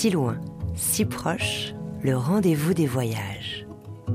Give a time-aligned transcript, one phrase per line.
[0.00, 0.40] Si loin,
[0.76, 3.66] si proche, le rendez-vous des voyages.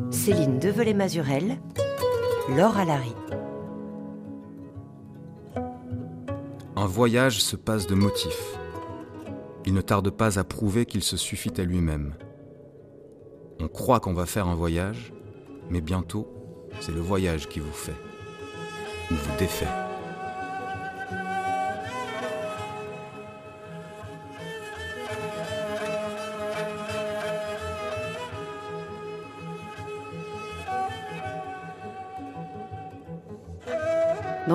[0.09, 1.59] Céline Develay-Mazurel,
[2.57, 3.13] Laure Alary.
[6.75, 8.57] Un voyage se passe de motifs.
[9.67, 12.15] Il ne tarde pas à prouver qu'il se suffit à lui-même.
[13.59, 15.13] On croit qu'on va faire un voyage,
[15.69, 16.27] mais bientôt,
[16.79, 17.93] c'est le voyage qui vous fait,
[19.11, 19.84] ou vous défait.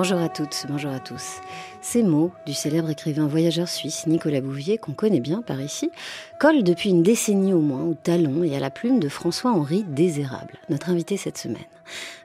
[0.01, 1.41] Bonjour à toutes, bonjour à tous.
[1.79, 5.91] Ces mots du célèbre écrivain voyageur suisse Nicolas Bouvier, qu'on connaît bien par ici,
[6.39, 10.57] collent depuis une décennie au moins au talon et à la plume de François-Henri Désérable,
[10.69, 11.61] notre invité cette semaine.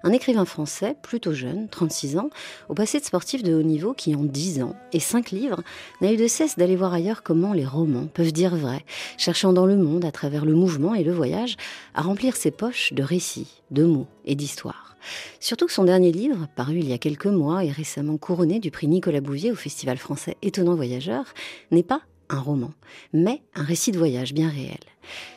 [0.03, 2.31] Un écrivain français, plutôt jeune, 36 ans,
[2.69, 5.63] au passé de sportif de haut niveau qui, en 10 ans et 5 livres,
[6.01, 8.85] n'a eu de cesse d'aller voir ailleurs comment les romans peuvent dire vrai,
[9.19, 11.57] cherchant dans le monde, à travers le mouvement et le voyage,
[11.95, 14.97] à remplir ses poches de récits, de mots et d'histoires.
[15.41, 18.71] Surtout que son dernier livre, paru il y a quelques mois et récemment couronné du
[18.71, 21.25] prix Nicolas Bouvier au Festival français Étonnant Voyageur,
[21.71, 22.73] n'est pas un roman,
[23.13, 24.79] mais un récit de voyage bien réel.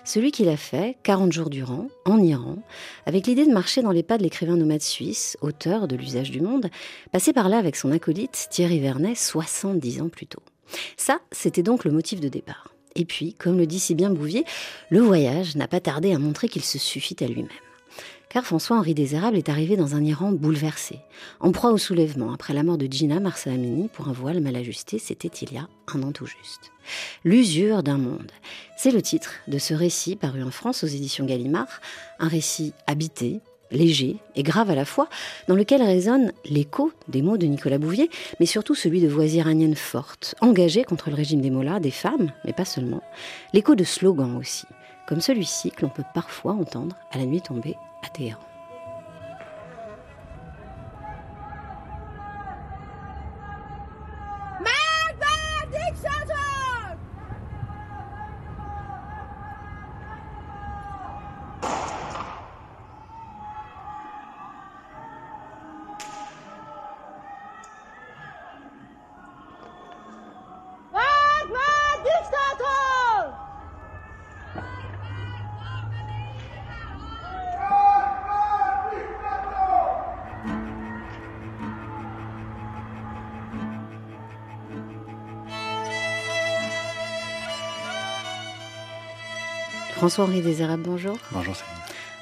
[0.03, 2.57] Celui qu'il a fait 40 jours durant, en Iran,
[3.05, 6.41] avec l'idée de marcher dans les pas de l'écrivain nomade suisse, auteur de L'usage du
[6.41, 6.69] monde,
[7.11, 10.41] passé par là avec son acolyte Thierry Vernet 70 ans plus tôt.
[10.97, 12.73] Ça, c'était donc le motif de départ.
[12.95, 14.45] Et puis, comme le dit si bien Bouvier,
[14.89, 17.49] le voyage n'a pas tardé à montrer qu'il se suffit à lui-même
[18.29, 20.99] car François-Henri Désérable est arrivé dans un Iran bouleversé,
[21.39, 24.55] en proie au soulèvement après la mort de Gina Marsa Amini pour un voile mal
[24.55, 26.71] ajusté, c'était il y a un an tout juste.
[27.23, 28.31] L'usure d'un monde,
[28.77, 31.81] c'est le titre de ce récit paru en France aux éditions Gallimard,
[32.19, 33.39] un récit habité,
[33.71, 35.09] léger et grave à la fois,
[35.47, 39.75] dans lequel résonne l'écho des mots de Nicolas Bouvier, mais surtout celui de voix iraniennes
[39.75, 43.01] fortes, engagées contre le régime des mollahs, des femmes, mais pas seulement,
[43.53, 44.65] l'écho de slogans aussi,
[45.07, 48.09] comme celui-ci que l'on peut parfois entendre à la nuit tombée à
[90.09, 91.19] François-Henri Désérable, bonjour.
[91.31, 91.71] Bonjour Céline.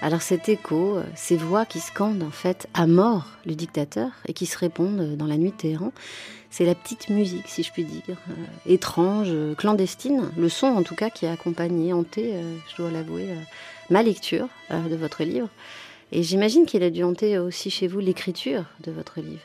[0.02, 4.34] Alors cet écho, euh, ces voix qui scandent en fait à mort le dictateur et
[4.34, 5.94] qui se répondent euh, dans la nuit de Téhéran,
[6.50, 8.34] c'est la petite musique, si je puis dire, euh,
[8.66, 12.34] étrange, clandestine, le son en tout cas qui a accompagné, hanté,
[12.70, 13.30] je dois l'avouer,
[13.90, 15.48] ma lecture de votre livre.
[16.12, 19.40] Et j'imagine qu'il a dû hanter aussi chez vous l'écriture de votre livre.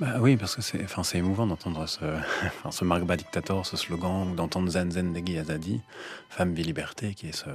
[0.00, 2.04] Bah oui, parce que c'est enfin, émouvant d'entendre ce,
[2.46, 5.80] enfin, ce Margba dictator, ce slogan, ou d'entendre Zen Zen Degi Azadi,
[6.28, 7.46] femme, vie, liberté, qui est ce,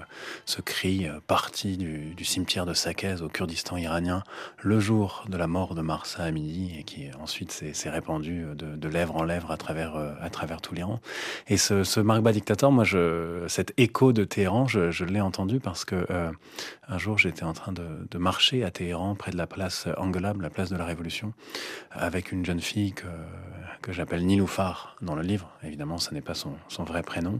[0.45, 4.23] ce cri euh, parti du, cimetière de Sakez au Kurdistan iranien
[4.59, 8.75] le jour de la mort de Marsa à midi et qui ensuite s'est répandu de,
[8.75, 10.99] de, lèvre en lèvre à travers, euh, à travers tout l'Iran.
[11.47, 15.83] Et ce, ce Margba dictator, moi, je, cet écho de Téhéran, je, l'ai entendu parce
[15.83, 16.31] que euh,
[16.87, 20.41] un jour j'étais en train de, de, marcher à Téhéran, près de la place Angelab,
[20.41, 21.33] la place de la Révolution,
[22.01, 23.07] avec une jeune fille que,
[23.81, 25.49] que j'appelle Niloufar dans le livre.
[25.63, 27.39] Évidemment, ce n'est pas son, son, vrai prénom.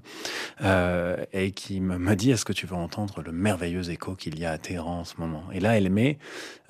[0.64, 4.40] Euh, et qui me, me dit Est-ce que tu veux entendre le merveilleux écho qu'il
[4.40, 5.44] y a à Téhéran en ce moment?
[5.52, 6.18] Et là, elle met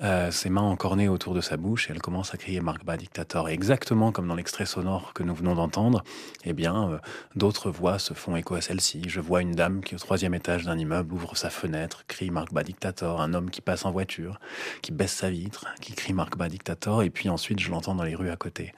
[0.02, 3.48] euh, ses mains encornées autour de sa bouche et elle commence à crier Markba dictator.
[3.48, 6.02] Et exactement comme dans l'extrait sonore que nous venons d'entendre,
[6.44, 6.98] eh bien, euh,
[7.34, 9.02] d'autres voix se font écho à celle-ci.
[9.06, 12.62] Je vois une dame qui, au troisième étage d'un immeuble, ouvre sa fenêtre, crie Markba
[12.62, 13.20] dictator.
[13.20, 14.38] Un homme qui passe en voiture,
[14.82, 17.02] qui baisse sa vitre, qui crie Markba dictator.
[17.02, 18.72] Et puis ensuite, je l'entends dans les rues à côté.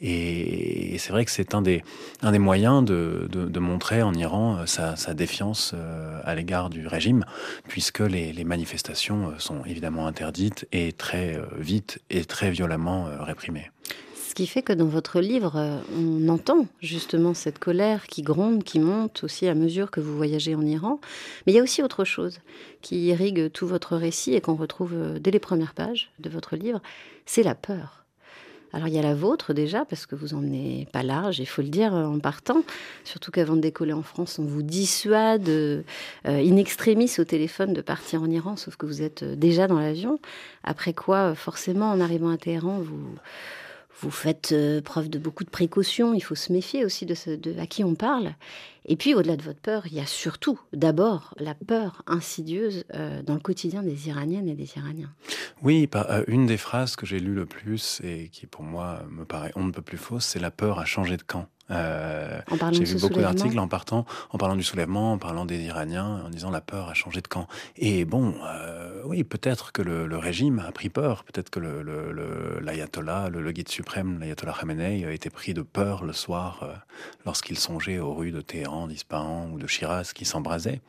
[0.00, 1.82] Et, c'est vrai que c'est un des,
[2.22, 6.34] un des moyens de, de, de montrer en Iran euh, sa, sa défiance euh, à
[6.34, 7.24] l'égard du régime,
[7.68, 13.70] puisque les, les, manifestations euh, sont évidemment interdites et très vite et très violemment réprimées.
[14.28, 18.78] Ce qui fait que dans votre livre, on entend justement cette colère qui gronde, qui
[18.78, 21.00] monte aussi à mesure que vous voyagez en Iran.
[21.46, 22.40] Mais il y a aussi autre chose
[22.82, 26.80] qui irrigue tout votre récit et qu'on retrouve dès les premières pages de votre livre,
[27.24, 28.05] c'est la peur.
[28.72, 31.46] Alors il y a la vôtre déjà, parce que vous en êtes pas large, il
[31.46, 32.62] faut le dire en partant.
[33.04, 35.82] Surtout qu'avant de décoller en France, on vous dissuade euh,
[36.24, 39.78] in extremis au téléphone de partir en Iran, sauf que vous êtes euh, déjà dans
[39.78, 40.18] l'avion.
[40.64, 43.14] Après quoi, forcément, en arrivant à Téhéran, vous
[44.00, 47.58] Vous faites euh, preuve de beaucoup de précautions, il faut se méfier aussi de, de
[47.58, 48.34] à qui on parle.
[48.88, 53.20] Et puis, au-delà de votre peur, il y a surtout, d'abord, la peur insidieuse euh,
[53.22, 55.12] dans le quotidien des Iraniennes et des Iraniens.
[55.62, 59.24] Oui, euh, une des phrases que j'ai lues le plus et qui, pour moi, me
[59.24, 61.48] paraît on ne peut plus fausse, c'est la peur à changer de camp.
[61.70, 62.40] Euh,
[62.72, 66.30] J'ai vu beaucoup d'articles en partant, en parlant du soulèvement, en parlant des Iraniens, en
[66.30, 67.48] disant la peur a changé de camp.
[67.76, 71.58] Et bon, euh, oui, peut-être que le, le, régime a pris peur, peut-être que
[72.62, 76.60] l'ayatollah, le, le, le, guide suprême, l'ayatollah Khamenei, a été pris de peur le soir
[76.62, 76.72] euh,
[77.24, 80.80] lorsqu'il songeait aux rues de Téhéran, d'Ispahan ou de Shiraz qui s'embrasaient.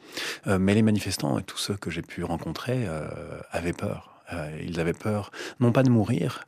[0.48, 3.08] Euh, mais les manifestants et tous ceux que j'ai pu rencontrer euh,
[3.52, 4.22] avaient peur.
[4.62, 5.32] ils avaient peur,
[5.62, 6.44] non pas de mourir,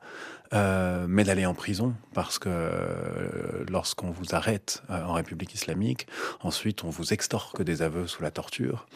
[0.53, 6.07] euh, mais d'aller en prison, parce que euh, lorsqu'on vous arrête euh, en République islamique,
[6.41, 8.87] ensuite on vous extorque des aveux sous la torture,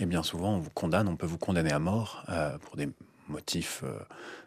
[0.00, 2.24] et bien souvent on vous condamne, on peut vous condamner à mort
[2.62, 2.88] pour des
[3.28, 3.84] motifs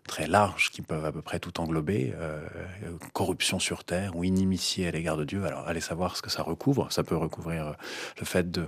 [0.10, 2.42] très larges qui peuvent à peu près tout englober, euh,
[3.14, 5.46] corruption sur terre ou inimitié à l'égard de Dieu.
[5.46, 6.92] Alors allez savoir ce que ça recouvre.
[6.92, 7.72] Ça peut recouvrir euh,
[8.20, 8.66] le fait de,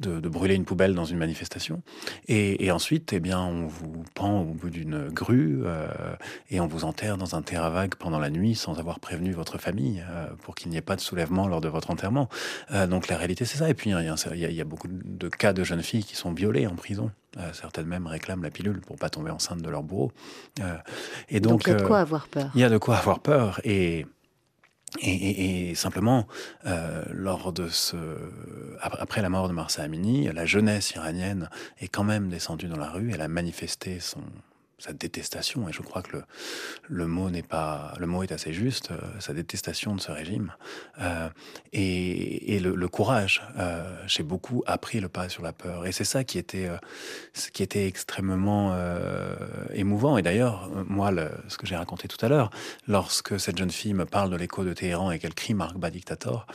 [0.00, 1.82] de, brûler une poubelle dans une manifestation.
[2.28, 5.88] Et, ensuite, eh bien, on vous pend au bout d'une grue euh,
[6.50, 9.56] et on vous enterre dans un terrain vague pendant la nuit sans avoir prévenu votre
[9.56, 10.04] famille
[10.42, 12.28] pour qu'il n'y ait pas de soulèvement lors de votre enterrement.
[12.88, 13.68] Donc la réalité, c'est ça.
[13.68, 16.74] Et puis il y, a, beaucoup de cas de jeunes filles qui sont violées en
[16.74, 17.10] prison.
[17.54, 20.12] Certaines même réclament la pilule pour pas tomber enceinte de leur bourreau.
[21.28, 22.50] Et donc, il y a de quoi avoir peur.
[22.54, 23.60] Il y a de quoi avoir peur.
[23.64, 24.06] Et,
[25.00, 26.26] et, et, et simplement,
[26.66, 27.96] euh, lors de ce,
[28.80, 31.48] après la mort de Marsa Amini, la jeunesse iranienne
[31.80, 33.10] est quand même descendue dans la rue.
[33.12, 34.22] Elle a manifesté son,
[34.82, 36.22] sa détestation, et je crois que le,
[36.88, 40.52] le mot n'est pas, le mot est assez juste, euh, sa détestation de ce régime,
[41.00, 41.28] euh,
[41.72, 43.42] et, et le, courage.
[43.58, 46.78] Euh, J'ai beaucoup appris le pas sur la peur, et c'est ça qui était, euh,
[47.52, 48.76] qui était extrêmement
[49.72, 50.18] émouvant.
[50.18, 51.10] Et d'ailleurs, moi,
[51.48, 52.50] ce que j'ai raconté tout à l'heure,
[52.88, 56.46] lorsque cette jeune fille me parle de l'écho de Téhéran et qu'elle crie Marc Dictator,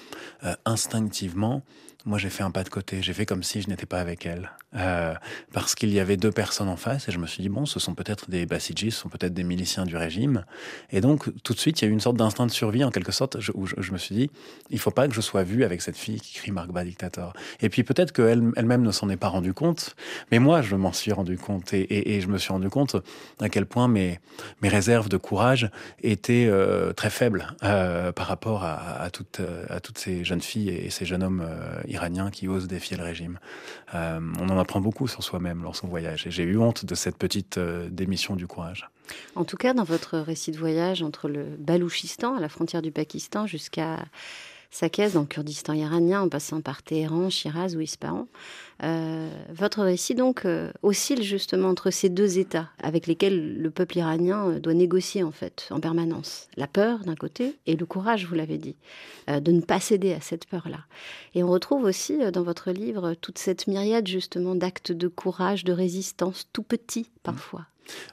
[0.44, 1.63] euh, instinctivement,
[2.07, 4.25] moi j'ai fait un pas de côté, j'ai fait comme si je n'étais pas avec
[4.25, 4.51] elle.
[4.75, 5.13] Euh,
[5.54, 7.80] parce qu'il y avait deux personnes en face et je me suis dit, bon, ce
[7.80, 10.45] sont peut-être des Bassidjis, ce sont peut-être des miliciens du régime.
[10.92, 12.92] Et donc tout de suite, il y a eu une sorte d'instinct de survie en
[12.92, 14.31] quelque sorte où je, me suis dit,
[14.69, 17.33] il faut pas que je sois vu avec cette fille qui crie Marc Dictator.
[17.59, 19.95] Et puis peut-être qu'elle elle-même ne s'en est pas rendu compte,
[20.31, 22.95] mais moi je m'en suis rendu compte et, je me suis rendu compte
[23.39, 24.19] à quel point mes,
[24.62, 25.69] mes réserves de courage
[26.01, 30.89] étaient euh, très faibles euh, par rapport à, toutes, à toutes ces jeunes filles et
[30.89, 31.45] ces jeunes hommes
[31.97, 33.39] iraniens qui osent défier le régime.
[33.95, 36.27] Euh, on en apprend beaucoup sur soi-même lorsqu'on voyage.
[36.27, 38.89] Et j'ai eu honte de cette petite euh, démission du courage.
[39.35, 42.91] En tout cas, dans votre récit de voyage entre le Balouchistan, à la frontière du
[42.91, 44.05] Pakistan, jusqu'à
[44.72, 48.28] Sakez dans le Kurdistan iranien, en passant par Téhéran, Shiraz ou Ispahan.
[48.84, 53.98] Euh, votre récit donc euh, oscille justement entre ces deux États avec lesquels le peuple
[53.98, 56.48] iranien euh, doit négocier en fait en permanence.
[56.58, 58.75] La peur d'un côté et le courage, vous l'avez dit,
[59.30, 60.80] euh, de ne pas céder à cette peur-là.
[61.34, 65.74] Et on retrouve aussi dans votre livre toute cette myriade justement d'actes de courage, de
[65.74, 67.66] résistance, tout petits parfois.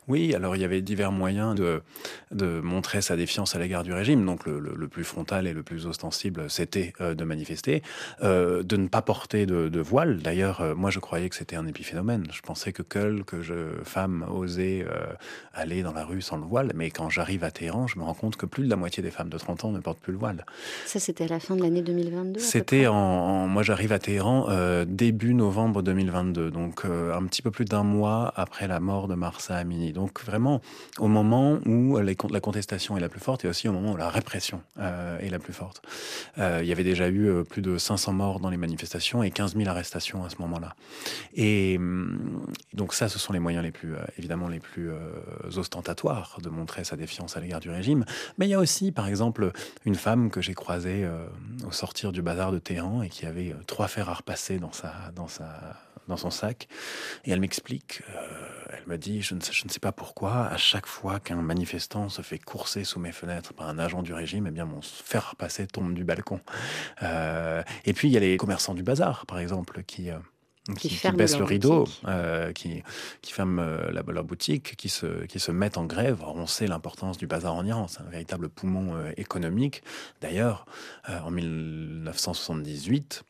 [0.09, 1.83] Oui, alors il y avait divers moyens de,
[2.31, 4.25] de montrer sa défiance à l'égard du régime.
[4.25, 7.83] Donc le, le, le, plus frontal et le plus ostensible, c'était euh, de manifester,
[8.23, 10.19] euh, de ne pas porter de, de voile.
[10.19, 12.27] D'ailleurs, euh, moi je croyais que c'était un épiphénomène.
[12.33, 13.43] Je pensais que quelques
[13.85, 15.13] femmes osaient euh,
[15.53, 18.15] aller dans la rue sans le voile, mais quand j'arrive à Téhéran, je me rends
[18.15, 20.19] compte que plus de la moitié des femmes de 30 ans ne portent plus le
[20.19, 20.45] voile.
[20.87, 24.47] Ça, c'était à la fin de l'année 2022 C'était en, en, Moi j'arrive à Téhéran
[24.49, 29.09] euh, début novembre 2022, donc euh, un petit peu plus d'un mois après la mort
[29.09, 30.61] de Marsa Donc vraiment
[30.99, 34.09] au moment où la contestation est la plus forte et aussi au moment où la
[34.09, 35.83] répression euh, est la plus forte.
[36.39, 39.31] Euh, il y avait déjà eu euh, plus de 500 morts dans les manifestations et
[39.31, 40.75] 15 000 arrestations à ce moment-là.
[41.35, 41.79] Et
[42.73, 44.91] donc ça, ce sont les moyens les plus, évidemment, les plus
[45.57, 48.05] ostentatoires de montrer sa défiance à l'égard du régime.
[48.39, 49.53] Mais il y a aussi, par exemple,
[49.85, 51.09] une femme que j'ai croisée
[51.67, 54.93] au sortir du bazar de Téhéran et qui avait trois fers à repasser dans sa,
[55.15, 55.77] dans sa
[56.09, 56.69] dans son sac
[57.25, 60.47] et elle m'explique, euh, elle me dit, je ne, sais, je ne sais pas pourquoi,
[60.47, 64.13] à chaque fois qu'un manifestant se fait courser sous mes fenêtres par un agent du
[64.13, 66.41] régime, eh bien mon fer passé tombe du balcon.
[67.03, 70.19] Euh, et puis il y a les commerçants du bazar, par exemple, qui euh,
[70.79, 72.83] qui, qui, qui baissent le rideau, euh, qui,
[73.21, 76.21] qui ferment euh, la, leur boutique, qui se, qui se mettent en grève.
[76.23, 79.83] Alors, on sait l'importance du bazar en Iran, c'est un véritable poumon euh, économique.
[80.23, 80.65] D'ailleurs,
[81.09, 83.25] en 1978,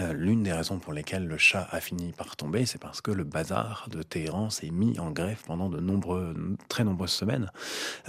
[0.00, 3.10] euh, L'une des raisons pour lesquelles le chat a fini par tomber, c'est parce que
[3.10, 6.34] le bazar de Téhéran s'est mis en grève pendant de nombreux,
[6.68, 7.50] très nombreuses semaines.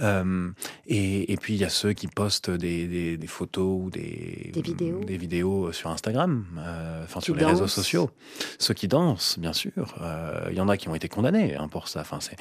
[0.02, 0.50] Euh,
[0.86, 5.02] Et, puis il y a ceux qui postent des, photos ou des, vidéos.
[5.04, 6.44] des vidéos sur Instagram,
[7.02, 8.10] enfin sur les réseaux sociaux.
[8.58, 9.72] Ceux qui dansent, bien sûr.
[10.50, 12.02] Il y en a qui ont été condamnés hein, pour ça.
[12.02, 12.36] Enfin, c'est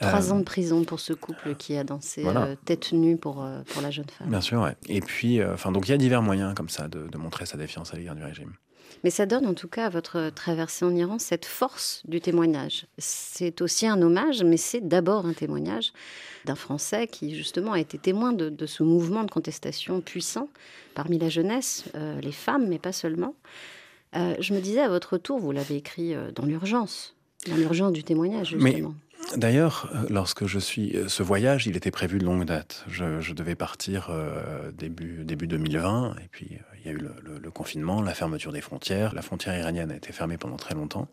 [0.00, 2.24] trois ans de prison pour ce couple qui a dansé
[2.64, 4.30] tête nue pour pour la jeune femme.
[4.30, 4.76] Bien sûr, ouais.
[4.88, 7.56] Et puis, enfin, donc il y a divers moyens comme ça de, de montrer sa
[7.56, 8.52] défiance à l'égard du régime.
[9.04, 12.86] Mais ça donne en tout cas à votre traversée en Iran cette force du témoignage.
[12.98, 15.92] C'est aussi un hommage, mais c'est d'abord un témoignage
[16.46, 20.48] d'un Français qui justement a été témoin de, ce mouvement de contestation puissant
[20.94, 23.34] parmi la jeunesse, euh, les femmes, mais pas seulement.
[24.16, 27.14] Euh, je me disais à votre tour, vous l'avez écrit euh, dans l'urgence,
[27.48, 28.94] dans l'urgence du témoignage justement.
[29.36, 32.84] D'ailleurs, euh, lorsque je suis ce voyage, il était prévu de longue date.
[32.88, 37.00] Je, devais partir euh, début début 2020, et puis il y a eu
[37.42, 39.14] le, confinement, la fermeture des frontières.
[39.14, 41.08] La frontière iranienne a été fermée pendant très longtemps.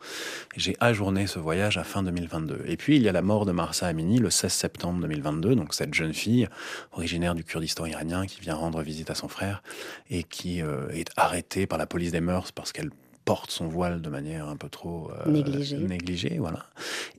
[0.58, 2.63] J'ai ajourné ce voyage à fin 2022.
[2.66, 5.56] Et puis il y a la mort de Marsa Amini le 16 septembre 2022.
[5.56, 6.48] Donc cette jeune fille
[6.92, 9.63] originaire du Kurdistan iranien qui vient rendre visite à son frère
[10.10, 12.90] et qui est arrêtée par la police des mœurs parce qu'elle
[13.32, 15.78] porte son voile de manière un peu trop euh, négligée.
[15.78, 16.36] négligée.
[16.38, 16.66] voilà.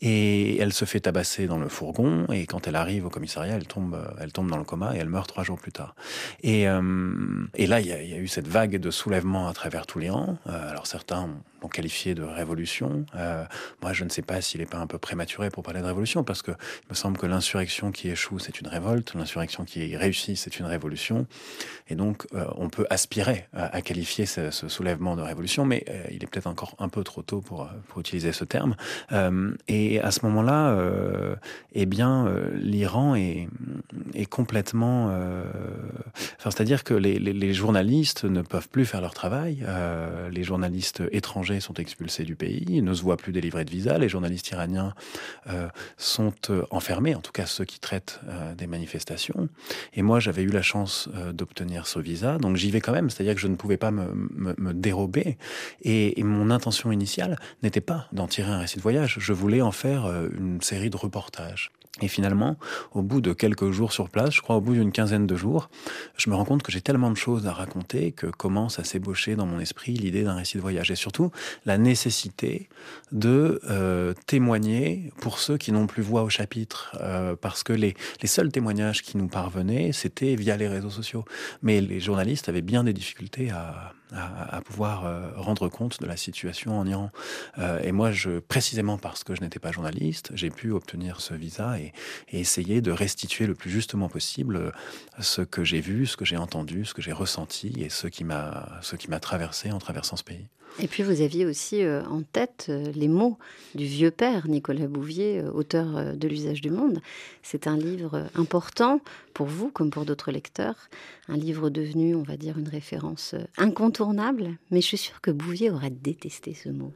[0.02, 3.66] Et elle se fait tabasser dans le fourgon, et quand elle arrive au commissariat, elle
[3.66, 5.94] tombe, elle tombe dans le coma et elle meurt trois jours plus tard.
[6.42, 6.82] Et, euh,
[7.54, 10.36] et là, il y, a eu cette vague de soulèvement à travers tout l'Iran.
[10.48, 11.30] Euh, alors certains
[11.62, 13.04] l'ont qualifié de révolution.
[13.82, 16.24] moi, je ne sais pas s'il n'est pas un peu prématuré pour parler de révolution,
[16.24, 20.36] parce que il me semble que l'insurrection qui échoue, c'est une révolte, l'insurrection qui réussit,
[20.36, 21.26] c'est une révolution.
[21.88, 22.26] Et donc,
[22.56, 26.74] on peut aspirer à, qualifier ce, soulèvement de révolution, mais euh, il est peut-être encore
[26.78, 28.76] un peu trop tôt pour, pour utiliser ce terme.
[29.12, 31.36] Euh, et à ce moment-là, euh,
[31.72, 33.48] eh bien, l'Iran est,
[34.14, 35.06] est complètement...
[36.38, 39.64] Enfin, c'est-à-dire que les, journalistes ne peuvent plus faire leur travail.
[40.30, 43.98] les journalistes étrangers sont expulsés du pays, ne se voient plus délivrer de visa.
[43.98, 44.94] Les journalistes iraniens
[45.96, 46.32] sont
[46.70, 48.20] enfermés, en tout cas ceux qui traitent
[48.56, 49.48] des manifestations.
[49.94, 53.10] Et moi, j'avais eu la chance d'obtenir ce visa, donc j'y vais quand même.
[53.10, 54.12] C'est-à-dire que je ne pouvais pas me,
[54.58, 55.38] me, dérober.
[55.82, 59.72] Et, mon intention initiale n'était pas d'en tirer un récit de voyage, je voulais en
[59.72, 61.70] faire euh, une série de reportages.
[62.00, 62.56] Et finalement,
[62.92, 65.68] au bout de quelques jours sur place, je crois au bout d'une quinzaine de jours,
[66.16, 69.36] je me rends compte que j'ai tellement de choses à raconter que commence à s'ébaucher
[69.36, 70.90] dans mon esprit l'idée d'un récit de voyage.
[70.90, 71.30] Et surtout,
[71.64, 72.68] la nécessité
[73.12, 76.96] de euh, témoigner pour ceux qui n'ont plus voix au chapitre.
[77.00, 81.24] Euh, parce que les, les seuls témoignages qui nous parvenaient, c'était via les réseaux sociaux.
[81.62, 86.16] Mais les journalistes avaient bien des difficultés à, à, pouvoir euh, rendre compte de la
[86.16, 87.10] situation en Iran.
[87.82, 91.78] Et moi, je, précisément parce que je n'étais pas journaliste, j'ai pu obtenir ce visa
[91.78, 91.92] et,
[92.30, 94.72] et, essayer de restituer le plus justement possible
[95.20, 98.24] ce que j'ai vu, ce que j'ai entendu, ce que j'ai ressenti et ce qui
[98.24, 100.48] m'a traversé en traversant ce pays.
[100.80, 103.38] Et puis vous aviez aussi euh, en tête euh, les mots
[103.74, 107.00] du vieux père Nicolas Bouvier, euh, auteur de L'usage du monde.
[107.42, 109.00] C'est un livre important
[109.34, 110.88] pour vous comme pour d'autres lecteurs,
[111.28, 115.70] un livre devenu, on va dire, une référence incontournable, mais je suis sûre que Bouvier
[115.70, 116.92] aurait détesté ce mot.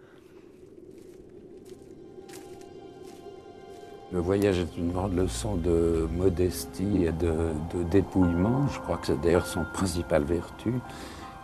[4.12, 8.68] Le voyage est une grande leçon de modestie et de, dépouillement.
[8.68, 10.72] Je crois que c'est d'ailleurs son principale vertu.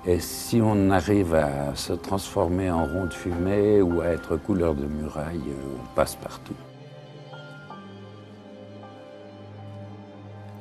[0.04, 4.74] Et si on arrive à se transformer en rond de fumée ou à être couleur
[4.74, 6.56] de muraille, euh, on passe partout.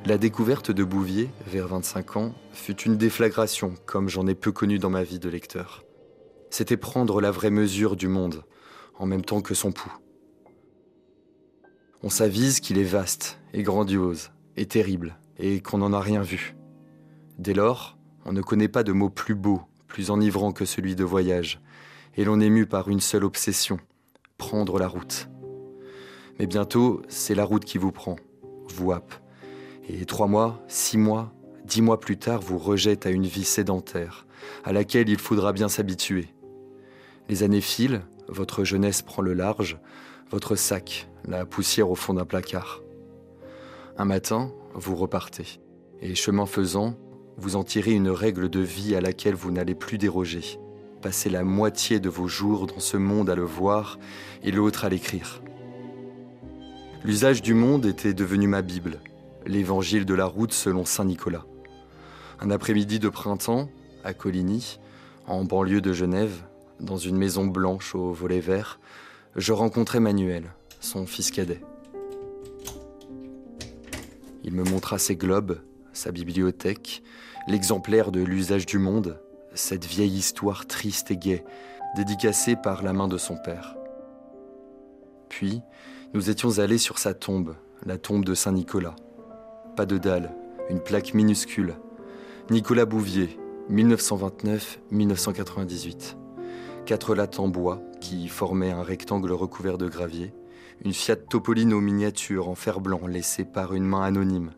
[0.06, 4.78] La découverte de Bouvier, vers 25 ans, fut une déflagration comme j'en ai peu connu
[4.78, 5.84] dans ma vie de lecteur.
[6.50, 8.44] C'était prendre la vraie mesure du monde,
[8.98, 9.96] en même temps que son pouls.
[12.04, 16.56] On s'avise qu'il est vaste et grandiose et terrible, et qu'on n'en a rien vu.
[17.38, 21.04] Dès lors, on ne connaît pas de mot plus beau, plus enivrant que celui de
[21.04, 21.60] voyage,
[22.16, 23.78] et l'on est mu par une seule obsession,
[24.38, 25.28] prendre la route.
[26.38, 28.16] Mais bientôt, c'est la route qui vous prend,
[28.68, 29.14] vous happe.
[29.88, 31.32] Et trois mois, six mois,
[31.64, 34.26] dix mois plus tard vous rejette à une vie sédentaire,
[34.64, 36.28] à laquelle il faudra bien s'habituer.
[37.28, 39.78] Les années filent, votre jeunesse prend le large,
[40.30, 42.80] votre sac, la poussière au fond d'un placard.
[43.98, 45.60] Un matin, vous repartez,
[46.00, 46.96] et chemin faisant,
[47.36, 50.58] vous en tirez une règle de vie à laquelle vous n'allez plus déroger.
[51.00, 53.98] Passez la moitié de vos jours dans ce monde à le voir
[54.42, 55.42] et l'autre à l'écrire.
[57.04, 59.00] L'usage du monde était devenu ma Bible,
[59.44, 61.44] l'évangile de la route selon Saint Nicolas.
[62.40, 63.68] Un après-midi de printemps,
[64.04, 64.78] à Coligny,
[65.26, 66.44] en banlieue de Genève,
[66.78, 68.78] dans une maison blanche au volet vert,
[69.34, 71.62] je rencontrai Manuel, son fils cadet.
[74.44, 75.60] Il me montra ses globes,
[75.92, 77.02] sa bibliothèque,
[77.48, 79.20] l'exemplaire de l'usage du monde,
[79.54, 81.44] cette vieille histoire triste et gaie,
[81.96, 83.76] dédicacée par la main de son père.
[85.28, 85.62] Puis,
[86.14, 88.96] nous étions allés sur sa tombe, la tombe de Saint Nicolas.
[89.76, 90.34] Pas de dalle,
[90.70, 91.74] une plaque minuscule.
[92.50, 93.38] Nicolas Bouvier,
[93.70, 96.16] 1929-1998.
[96.84, 100.34] Quatre lattes en bois qui formaient un rectangle recouvert de gravier.
[100.84, 104.52] Une Fiat Topolino miniature en fer blanc laissée par une main anonyme.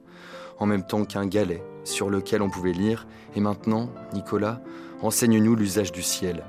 [0.59, 3.07] En même temps qu'un galet sur lequel on pouvait lire
[3.37, 4.61] Et maintenant, Nicolas,
[5.03, 6.45] enseigne-nous l'usage du ciel.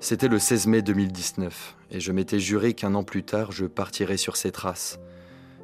[0.00, 4.16] C'était le 16 mai 2019 et je m'étais juré qu'un an plus tard je partirais
[4.16, 5.00] sur ses traces.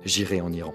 [0.05, 0.75] J'irai en Iran.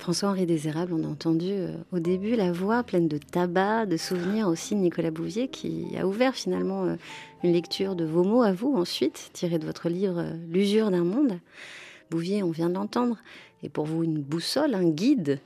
[0.00, 4.48] François-Henri Désérable, on a entendu euh, au début la voix pleine de tabac, de souvenirs
[4.48, 6.96] aussi de Nicolas Bouvier, qui a ouvert finalement euh,
[7.44, 11.04] une lecture de vos mots à vous ensuite, tiré de votre livre euh, L'usure d'un
[11.04, 11.38] monde.
[12.10, 13.18] Bouvier, on vient de l'entendre,
[13.62, 15.38] est pour vous une boussole, un guide.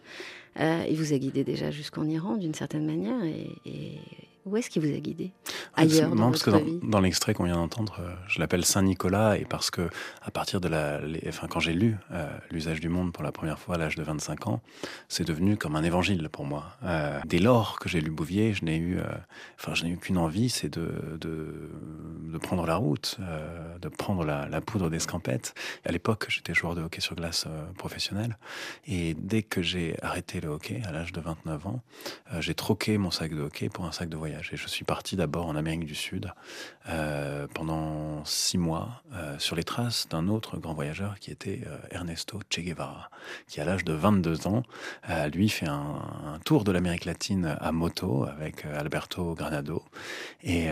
[0.57, 3.99] il vous a guidé déjà jusqu'en Iran d'une certaine manière, et
[4.45, 5.33] où est-ce qu'il vous a guidé?
[5.75, 6.51] Ailleurs Non, parce que
[6.85, 9.89] dans, l'extrait qu'on vient d'entendre, euh, je l'appelle Saint Nicolas et parce que
[10.23, 13.59] à partir de la, enfin quand j'ai lu euh, l'usage du monde pour la première
[13.59, 14.61] fois à l'âge de 25 ans,
[15.09, 16.77] c'est devenu comme un évangile pour moi.
[16.85, 18.99] Euh, dès lors que j'ai lu Bouvier, je n'ai eu,
[19.59, 21.71] enfin je n'ai eu qu'une envie, c'est de, de,
[22.33, 23.19] de prendre la route,
[23.81, 25.55] de prendre la, la poudre d'escampette.
[25.85, 27.47] À l'époque, j'étais joueur de hockey sur glace
[27.79, 28.39] professionnel
[28.87, 31.83] et dès que j'ai arrêté le hockey à l'âge de 29 ans,
[32.41, 34.34] j'ai troqué mon sac de hockey pour un sac de voyage.
[34.53, 36.33] Et je suis parti d'abord en Amérique du Sud
[36.89, 41.79] euh, pendant six mois euh, sur les traces d'un autre grand voyageur qui était euh,
[41.91, 43.11] Ernesto Che Guevara,
[43.49, 44.63] qui à l'âge de 22 ans,
[45.33, 49.83] lui fait un, tour de l'Amérique latine à moto avec Alberto Granado.
[50.43, 50.69] Et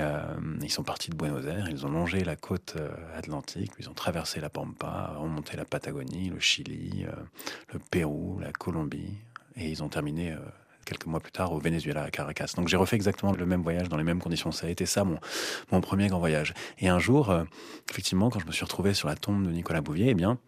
[0.60, 2.76] ils sont partis de Buenos Aires, ils ont longé la côte
[3.16, 7.06] atlantique, ils ont traversé la Pampa, remonté la Patagonie, le Chili,
[7.72, 9.18] le Pérou, la Colombie,
[9.56, 10.36] et ils ont terminé
[10.84, 12.52] quelques mois plus tard au Venezuela, à Caracas.
[12.56, 14.52] Donc j'ai refait exactement le même voyage dans les mêmes conditions.
[14.52, 15.18] Ça a été ça mon,
[15.70, 16.54] mon premier grand voyage.
[16.78, 17.44] Et un jour, euh,
[17.90, 20.38] effectivement, quand je me suis retrouvé sur la tombe de Nicolas Bouvier, eh bien,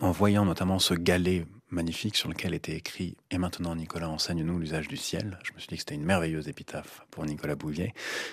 [0.00, 4.86] en voyant notamment ce galet magnifique sur lequel était écrit Et maintenant, Nicolas, enseigne-nous l'usage
[4.88, 5.38] du ciel.
[5.42, 7.92] Je me suis dit que c'était une merveilleuse épitaphe pour Nicolas Bouvier.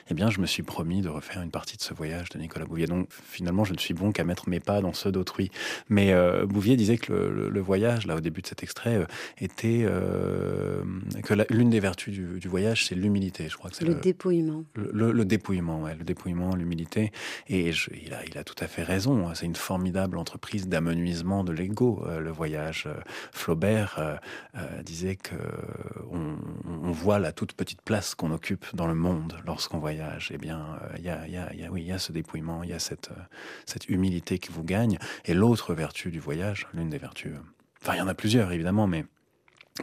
[0.10, 2.66] Eh bien, je me suis promis de refaire une partie de ce voyage de Nicolas
[2.66, 2.86] Bouvier.
[2.86, 5.50] Donc, finalement, je ne suis bon qu'à mettre mes pas dans ceux d'autrui.
[5.90, 9.06] Mais euh, Bouvier disait que le, voyage, là, au début de cet extrait, euh,
[9.40, 10.84] était euh,
[11.24, 13.50] que l'une des vertus du, voyage, c'est l'humilité.
[13.50, 14.64] Je crois que c'est le, dépouillement.
[14.76, 17.12] Le, dépouillement, ouais, le dépouillement, l'humilité.
[17.48, 19.34] Et il, a, il a tout à fait raison.
[19.34, 22.88] C'est une formidable entreprise d'amenuisement de l'ego, le voyage.
[23.32, 24.16] Flaubert euh,
[24.58, 25.36] euh, disait que
[26.12, 26.38] on,
[26.92, 30.30] voit la toute petite place qu'on occupe dans le monde lorsqu'on voyage.
[30.34, 32.64] Eh bien, euh, il y, a, y, a, y, a, oui, y a ce dépouillement,
[32.64, 33.10] il y a cette,
[33.66, 35.00] cette humilité qui vous gagne.
[35.26, 37.34] Et l'autre vertu du voyage, l'une des vertus,
[37.82, 39.06] enfin, il y en a plusieurs évidemment, mais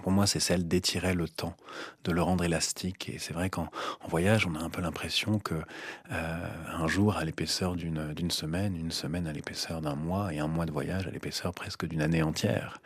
[0.02, 1.56] pour moi, c'est celle d'étirer le temps,
[2.04, 3.08] de le rendre élastique.
[3.08, 3.68] Et c'est vrai qu'en
[4.08, 5.54] voyage, on a un peu l'impression que
[6.12, 10.46] euh, un jour à l'épaisseur d'une semaine, une semaine à l'épaisseur d'un mois, et un
[10.46, 12.80] mois de voyage à l'épaisseur presque d'une année entière.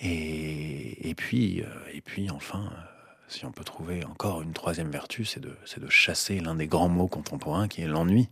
[0.00, 2.72] Et, puis, euh, et puis, enfin
[3.28, 6.88] si on peut trouver encore une troisième vertu, c'est de, de chasser l'un des grands
[6.88, 8.28] mots contemporains qui est l'ennui.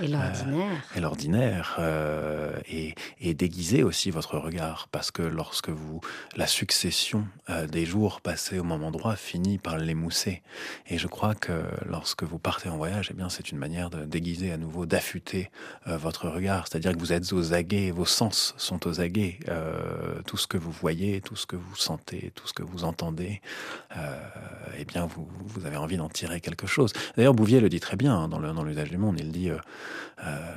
[0.00, 0.70] Et l'ordinaire.
[0.70, 1.76] Euh, et l'ordinaire.
[1.80, 4.88] Euh, et, et, déguiser aussi votre regard.
[4.92, 6.00] Parce que lorsque vous.
[6.36, 10.42] La succession euh, des jours passés au moment droit finit par l'émousser.
[10.86, 14.04] Et je crois que lorsque vous partez en voyage, eh bien, c'est une manière de
[14.04, 15.50] déguiser à nouveau, d'affûter
[15.86, 16.68] votre regard.
[16.68, 19.38] C'est-à-dire que vous êtes aux aguets, vos sens sont aux aguets.
[20.26, 23.40] tout ce que vous voyez, tout ce que vous sentez, tout ce que vous entendez.
[24.36, 26.92] Euh, eh bien, vous, avez envie d'en tirer quelque chose.
[27.16, 29.18] D'ailleurs, Bouvier le dit très bien hein, dans l'usage du monde.
[29.18, 29.58] Il dit euh,
[30.24, 30.54] euh,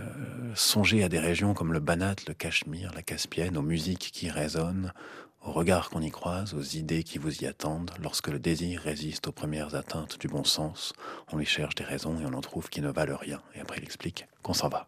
[0.55, 4.93] Songez à des régions comme le Banat, le Cachemire, la Caspienne, aux musiques qui résonnent,
[5.41, 7.91] aux regards qu'on y croise, aux idées qui vous y attendent.
[8.01, 10.93] Lorsque le désir résiste aux premières atteintes du bon sens,
[11.31, 13.41] on lui cherche des raisons et on en trouve qui ne valent rien.
[13.55, 14.87] Et après, il explique qu'on s'en va.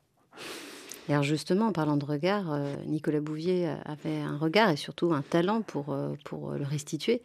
[1.21, 5.62] Justement, en parlant de regard, euh, Nicolas Bouvier avait un regard et surtout un talent
[5.62, 7.21] pour, euh, pour le restituer.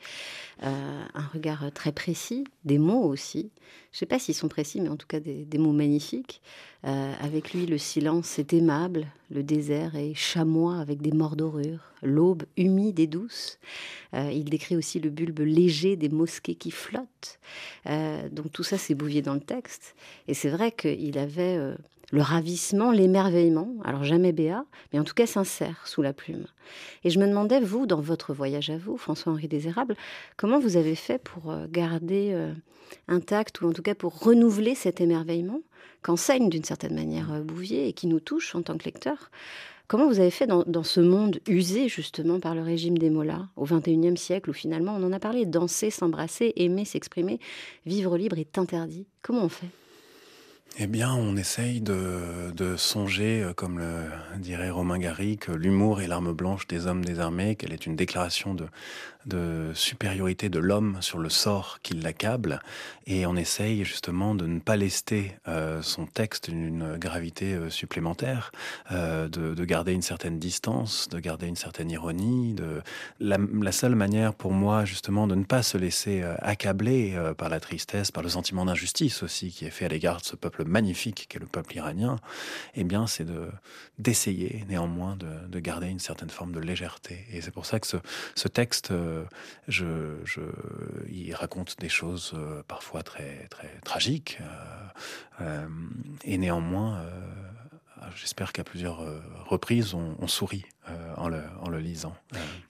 [0.65, 3.51] Euh, un regard très précis, des mots aussi.
[3.93, 6.43] Je ne sais pas s'ils sont précis, mais en tout cas des, mots magnifiques.
[6.83, 13.01] avec lui, le silence est aimable, le désert est chamois avec des mordorures, l'aube humide
[13.01, 13.59] et douce.
[14.13, 17.39] il décrit aussi le bulbe léger des mosquées qui flottent.
[17.87, 19.97] donc tout ça, c'est Bouvier dans le texte.
[20.29, 21.75] Et c'est vrai qu'il avait
[22.13, 26.47] le ravissement, l'émerveillement, alors jamais béat, mais en tout cas sincère sous la plume.
[27.05, 29.97] Et je me demandais, vous, dans votre voyage à vous, François-Henri Désérable,
[30.37, 32.53] comment vous avez fait pour euh, garder euh,
[33.09, 35.61] intact, ou en tout cas pour renouveler cet émerveillement
[36.03, 39.31] qu'enseigne d'une certaine manière euh, Bouvier et qui nous touche en tant que lecteur?
[39.89, 43.67] Comment vous avez fait dans, ce monde usé justement par le régime des mollahs au
[43.67, 47.39] XXIe siècle où finalement on en a parlé, danser, s'embrasser, aimer, s'exprimer,
[47.85, 49.07] vivre libre est interdit?
[49.23, 49.69] Comment on fait?
[50.79, 56.03] Eh bien, on essaye de, de, songer, euh, comme le dirait Romain Gary, que l'humour
[56.03, 58.67] est l'arme blanche des hommes désarmés, qu'elle est une déclaration de,
[59.25, 62.61] de supériorité de l'homme sur le sort qui l'accable,
[63.07, 68.53] et on essaye justement de ne pas lester euh, son texte d'une gravité euh, supplémentaire,
[68.91, 72.53] de, de, garder une certaine distance, de garder une certaine ironie.
[72.53, 72.83] De...
[73.19, 73.39] La,
[73.73, 78.23] seule manière pour moi justement de ne pas se laisser accabler par la tristesse, par
[78.23, 81.47] le sentiment d'injustice aussi qui est fait à l'égard de ce peuple magnifique qu'est le
[81.47, 82.17] peuple iranien,
[82.75, 83.49] eh bien c'est de
[83.99, 87.25] d'essayer néanmoins de, de, garder une certaine forme de légèreté.
[87.33, 87.97] Et c'est pour ça que ce,
[88.35, 89.25] ce texte euh,
[89.69, 90.43] je, je,
[91.09, 94.39] il raconte des choses euh, parfois très, très tragiques.
[95.41, 95.67] Euh,
[96.25, 97.03] et néanmoins,
[98.15, 99.05] j'espère qu'à plusieurs
[99.47, 100.65] reprises, on, sourit
[101.17, 102.15] en, le, en, le, lisant.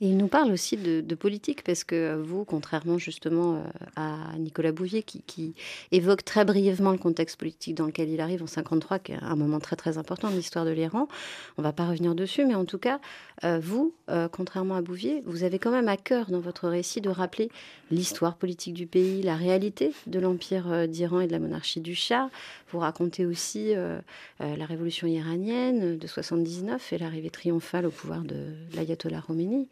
[0.01, 3.65] Et il nous parle aussi de, politique, parce que vous, contrairement justement euh,
[3.97, 5.55] à Nicolas Bouvier, qui,
[5.93, 9.37] évoque très brièvement le contexte politique dans lequel il arrive en 53, qui est un
[9.37, 11.09] moment très très important de l'histoire de l'Iran,
[11.57, 13.01] on ne va pas revenir dessus, mais en tout cas,
[13.45, 17.01] euh, vous, euh, contrairement à Bouvier, vous avez quand même à cœur dans votre récit
[17.01, 17.51] de rappeler
[17.91, 21.95] l'histoire politique du pays, la réalité de l'empire euh, d'Iran et de la monarchie du
[21.95, 22.31] Shah.
[22.73, 23.75] Vous racontez aussi
[24.41, 29.69] la révolution iranienne de 79 et l'arrivée triomphale au pouvoir de l'ayatollah Khomeini.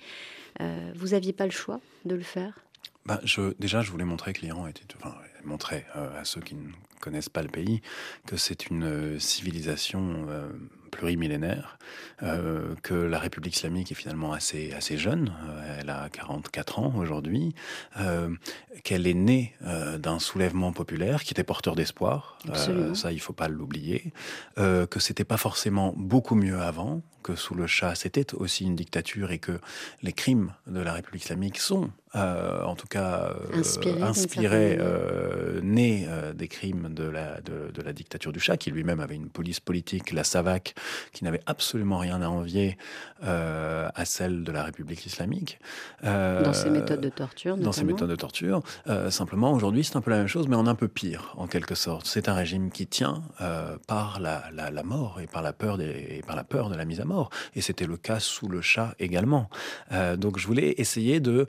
[0.60, 2.60] Euh, vous n'aviez pas le choix de le faire?
[3.06, 4.84] Bah, je, Déjà, je voulais montrer que l'Iran était...
[4.96, 6.70] Enfin, montrer euh, à ceux qui ne
[7.00, 7.82] connaissent pas le pays
[8.26, 10.48] que c'est une euh, civilisation euh,
[10.94, 11.78] plurimillénaire,
[12.22, 16.94] euh, que la République islamique est finalement assez, assez jeune, euh, elle a 44 ans
[16.96, 17.54] aujourd'hui,
[17.98, 18.28] euh,
[18.84, 19.54] qu'elle est née
[19.98, 22.38] d'un soulèvement populaire qui était porteur d'espoir,
[22.94, 24.12] ça il faut pas l'oublier,
[24.56, 29.30] que c'était pas forcément beaucoup mieux avant, que sous le Shah c'était aussi une dictature
[29.32, 29.58] et que
[30.02, 35.60] les crimes de la République islamique sont euh, en tout cas euh, inspirés, inspiré, euh,
[35.62, 39.28] nés des crimes de la, de, de la dictature du Shah, qui lui-même avait une
[39.28, 40.74] police politique, la SAVAK,
[41.12, 42.76] qui n'avait absolument rien à envier
[43.24, 45.58] euh, à celle de la République islamique.
[46.04, 47.52] Euh, dans ses méthodes de torture.
[47.52, 47.64] Notamment.
[47.66, 48.62] Dans ses méthodes de torture.
[48.88, 51.46] Euh, simplement, aujourd'hui, c'est un peu la même chose, mais en un peu pire, en
[51.46, 52.06] quelque sorte.
[52.06, 53.22] C'est un régime qui tient
[53.86, 56.76] par la, la, la, mort et par la peur des, et par la peur de
[56.76, 57.30] la mise à mort.
[57.54, 59.48] Et c'était le cas sous le chat également.
[60.16, 61.46] Donc, je voulais essayer de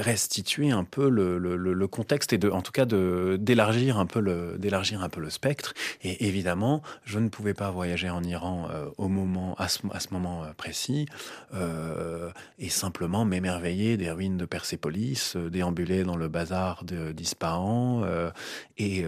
[0.00, 4.58] restituer un peu le, le, contexte et en tout cas d'élargir un peu le
[5.00, 5.74] un peu le spectre.
[6.02, 10.00] Et évidemment, je ne pouvais pas voyager en Iran euh, au moment à ce, à
[10.00, 11.06] ce moment euh, précis
[11.54, 18.30] euh, et simplement m'émerveiller des ruines de Persépolis, euh, déambuler dans le bazar d'Ispahan euh,
[18.78, 19.04] et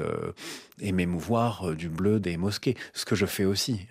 [0.81, 3.87] et m'émouvoir du bleu des mosquées, ce que je fais aussi.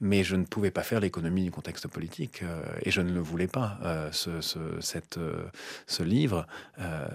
[0.00, 2.42] mais je ne pouvais pas faire l'économie du contexte politique
[2.82, 3.78] et je ne le voulais pas.
[4.12, 5.18] ce, ce, cette
[5.86, 6.46] ce livre,
[6.80, 7.06] euh,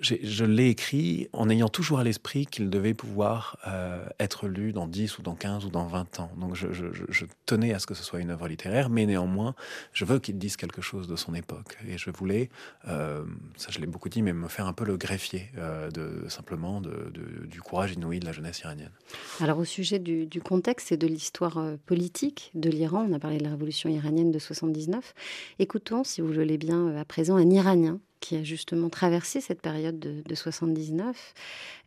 [0.00, 4.86] je l'ai écrit en ayant toujours à l'esprit qu'il devait pouvoir euh, être lu dans
[4.86, 6.30] 10 ou dans 15 ou dans 20 ans.
[6.36, 9.54] Donc je, tenais à ce que ce soit une œuvre littéraire, mais néanmoins,
[9.92, 11.76] je veux qu'il dise quelque chose de son époque.
[11.88, 12.50] Et je voulais,
[12.88, 13.24] euh,
[13.56, 15.50] ça je l'ai beaucoup dit, mais me faire un peu le greffier
[15.92, 18.92] de, simplement du courage inouï de la jeunesse iranienne.
[19.40, 23.44] Alors au sujet du, contexte et de l'histoire politique de l'Iran, on a parlé de
[23.44, 25.14] la révolution iranienne de 79.
[25.58, 29.60] Écoutons, si vous le voulez bien, à présent, un Iranien qui a justement traversé cette
[29.60, 31.34] période de, de 79.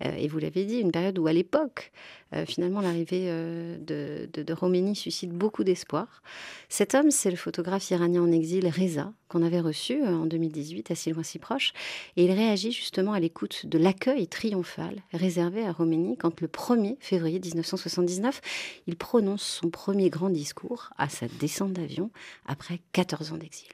[0.03, 1.91] Euh, et vous l'avez dit, une période où, à l'époque,
[2.35, 6.23] euh, finalement, l'arrivée euh, de, de, suscite beaucoup d'espoir.
[6.69, 10.95] Cet homme, c'est le photographe iranien en exil Reza, qu'on avait reçu en 2018, à
[10.95, 11.73] si loin si proche.
[12.17, 16.97] Et il réagit justement à l'écoute de l'accueil triomphal réservé à Khomeini quand, le 1er
[16.99, 18.41] février 1979,
[18.87, 22.09] il prononce son premier grand discours à sa descente d'avion
[22.45, 23.69] après 14 ans d'exil.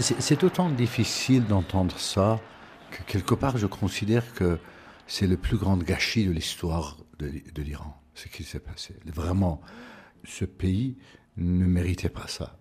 [0.00, 2.40] C'est autant difficile d'entendre ça
[2.90, 4.58] que quelque part je considère que
[5.06, 8.94] c'est le plus grand gâchis de l'histoire de, l'Iran, ce qui s'est passé.
[9.06, 9.60] Vraiment,
[10.24, 10.98] ce pays
[11.36, 12.58] ne méritait pas ça.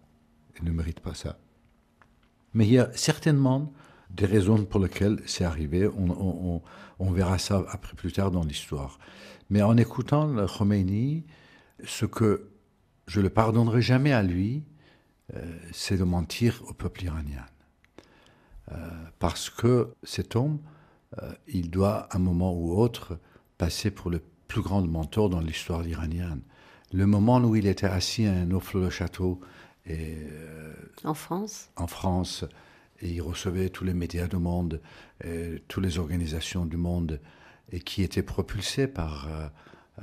[0.58, 1.38] Il ne mérite pas ça.
[2.54, 3.73] Mais il y a certainement
[4.10, 5.88] des raisons pour lesquelles c'est arrivé.
[5.88, 8.97] On, verra ça après plus tard dans l'histoire.
[9.50, 11.26] Mais en écoutant le Khomeini,
[11.86, 12.50] ce que
[13.08, 14.63] je le pardonnerai jamais à lui,
[15.36, 17.46] euh, c'est de mentir au peuple iranien.
[19.20, 20.60] parce que cet homme,
[21.48, 23.17] il doit, à un moment ou autre,
[23.58, 26.41] passer pour le plus grand mentor dans l'histoire iranienne.
[26.91, 29.39] Le moment où il était assis à un le château
[29.86, 30.17] et
[31.06, 32.43] en France, en France,
[33.02, 34.82] et il recevait tous les médias du monde,
[35.24, 37.20] et toutes les organisations du monde,
[37.72, 39.48] et qui étaient propulsés par euh,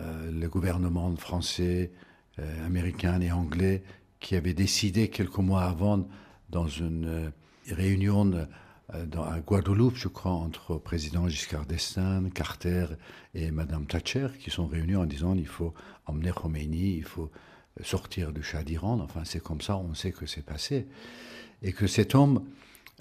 [0.01, 1.93] euh, le gouvernement français,
[2.39, 3.83] euh, américain et anglais,
[4.21, 6.09] qui avait décidé quelques mois avant,
[6.51, 7.33] dans une
[7.69, 12.87] réunion dans, à Guadeloupe, je crois, entre le président Giscard d'Estaing, Carter
[13.35, 15.75] et Madame Thatcher, qui sont réunis en disant il faut
[16.07, 17.31] emmener Khomeini, il faut
[17.83, 19.01] sortir du Shah d'Iran.
[19.01, 20.87] Enfin, c'est comme ça, on sait que c'est passé.
[21.63, 22.45] Et que cet homme,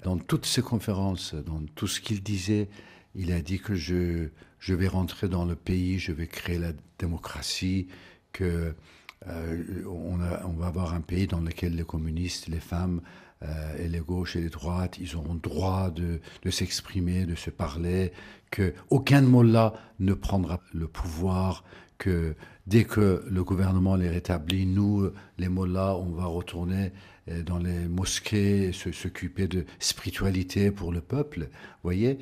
[0.02, 2.68] dans toutes ses conférences, dans tout ce qu'il disait,
[3.14, 6.72] il a dit que je, je vais rentrer dans le pays, je vais créer la
[6.98, 7.88] démocratie,
[8.32, 8.74] que
[9.28, 10.16] euh, on,
[10.52, 13.00] va avoir un pays dans lequel les communistes, les femmes
[13.42, 18.12] euh, et les gauches et les droites, ils auront droit de, s'exprimer, de se parler,
[18.50, 21.64] que aucun là ne prendra le pouvoir,
[21.98, 22.34] que
[22.66, 26.92] dès que le gouvernement les rétablit, nous, les mollahs, on va retourner
[27.30, 31.40] euh, dans les mosquées, s'occuper de spiritualité pour le peuple.
[31.40, 32.18] Vous voyez,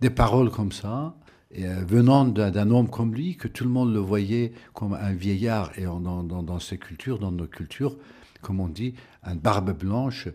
[0.00, 1.14] des paroles comme ça,
[1.56, 5.72] euh, venant d'un homme comme lui, que tout le monde le voyait comme un vieillard,
[5.78, 7.96] et dans, cultures, dans nos cultures,
[8.42, 10.28] comme on dit, un barbe blanche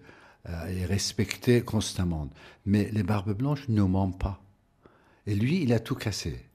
[0.50, 2.30] euh, est respecté constamment.
[2.66, 4.42] Mais les barbes blanches ne mentent pas.
[5.28, 6.46] Et lui, il a tout cassé.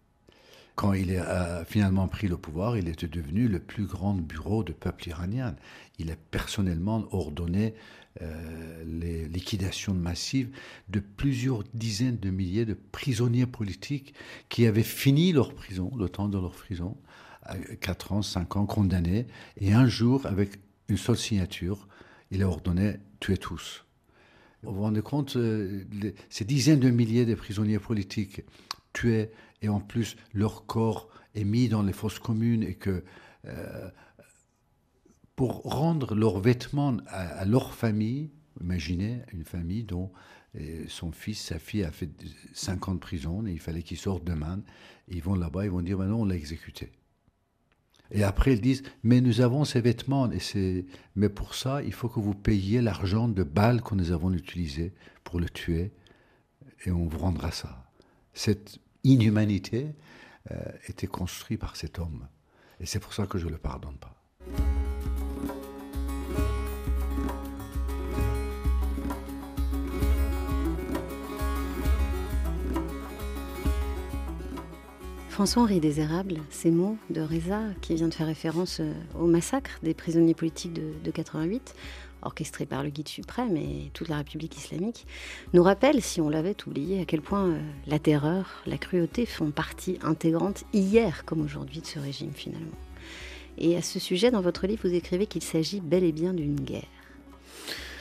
[0.74, 4.72] Quand il a finalement pris le pouvoir, il était devenu le plus grand bureau de
[4.72, 5.56] peuple iranien.
[5.98, 7.74] Il a personnellement ordonné
[8.22, 10.50] euh, les liquidations massives
[10.88, 14.14] de plusieurs dizaines de milliers de prisonniers politiques
[14.48, 16.96] qui avaient fini leur prison, le temps de leur prison,
[17.81, 19.26] 4 ans, 5 ans, condamnés.
[19.57, 21.88] Et un jour, avec une seule signature,
[22.31, 23.85] il a ordonné tuer tous.
[24.62, 25.85] Vous vous rendez compte, euh,
[26.28, 28.42] ces dizaines de milliers de prisonniers politiques
[28.92, 29.31] tués
[29.62, 33.04] et en plus leur corps est mis dans les fosses communes et que
[33.46, 33.88] euh,
[35.38, 40.11] pour rendre leurs vêtements à, leur famille, imaginez une famille dont
[40.88, 42.11] son fils, sa fille a fait
[42.55, 44.61] 5 ans de prison et il fallait qu'ils sortent demain.
[45.07, 46.90] ils vont là-bas, ils vont dire maintenant on l'a exécuté.
[48.11, 50.29] Et après ils disent mais nous avons ces vêtements
[51.14, 54.92] mais pour ça il faut que vous payiez l'argent de balles que nous avons utilisé
[55.22, 55.92] pour le tuer
[56.85, 57.88] et on vous rendra ça.
[58.35, 59.94] Cette inhumanité
[60.51, 60.57] euh,
[60.88, 62.27] était construite par cet homme.
[62.81, 64.17] Et c'est pour ça que je ne le pardonne pas.
[75.38, 79.94] François-Henri Désérable, ces mots de Reza, qui vient de faire référence euh, au massacre des
[79.94, 81.77] prisonniers politiques de, de 88,
[82.22, 85.07] orchestré par le guide suprême et toute la République islamique,
[85.53, 89.53] nous rappelle, si on l'avait oublié, à quel point euh, la terreur, la cruauté font
[89.53, 92.66] partie intégrante, hier comme aujourd'hui, de ce régime finalement.
[93.59, 96.59] Et à ce sujet, dans votre livre, vous écrivez qu'il s'agit bel et bien d'une
[96.59, 96.97] guerre.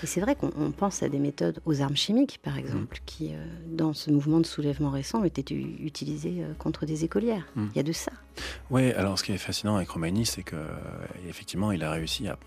[0.03, 3.45] Et c'est vrai qu'on pense à des méthodes aux armes chimiques, par exemple, qui, euh,
[3.67, 7.47] dans ce mouvement de soulèvement récent, ont été utilisées euh, contre des écolières.
[7.55, 7.67] Hmm.
[7.73, 8.11] Il y a de ça.
[8.69, 10.55] Oui, alors ce qui est fascinant avec Khomeini, c'est que
[11.27, 12.37] effectivement, il a réussi à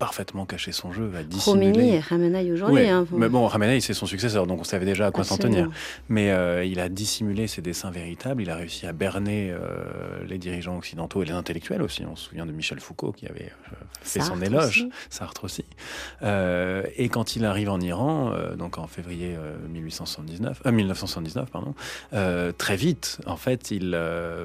[0.00, 1.72] parfaitement caché son jeu, à dissimuler.
[1.72, 2.88] Khomeini et Ramenaï aujourd'hui.
[2.88, 5.70] Hein, mais bon, Ramenaï, c'est son successeur, donc on savait déjà à quoi s'en tenir.
[6.08, 10.38] Mais euh, il a dissimulé ses dessins véritables, il a réussi à berner euh, les
[10.38, 12.02] dirigeants occidentaux et les intellectuels aussi.
[12.06, 15.66] On se souvient de Michel Foucault qui avait euh, fait son éloge, Sartre aussi.
[16.22, 19.36] et quand il arrive en Iran, donc en février
[19.68, 21.74] 1879, 1979, pardon,
[22.56, 23.90] très vite, en fait, il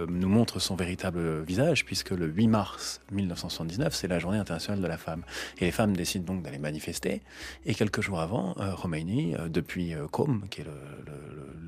[0.10, 4.88] nous montre son véritable visage, puisque le 8 mars 1979, c'est la journée internationale de
[4.88, 5.22] la femme.
[5.60, 7.22] Et les femmes décident donc d'aller manifester.
[7.66, 10.66] Et quelques jours avant, euh, Khomeini, euh, depuis euh, Qom, qui est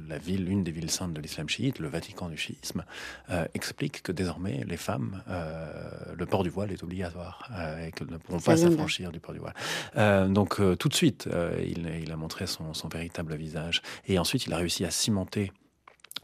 [0.10, 2.86] la ville, l'une des villes saintes de l'islam chiite, le Vatican du chiisme,
[3.54, 5.22] explique que désormais les femmes,
[6.16, 7.52] le port du voile est obligatoire
[7.86, 10.32] et qu'elles ne pourront pas s'affranchir du port du voile.
[10.32, 11.28] donc tout de suite,
[11.62, 13.82] il, a montré son, son véritable visage.
[14.08, 15.52] Et ensuite, il a réussi à cimenter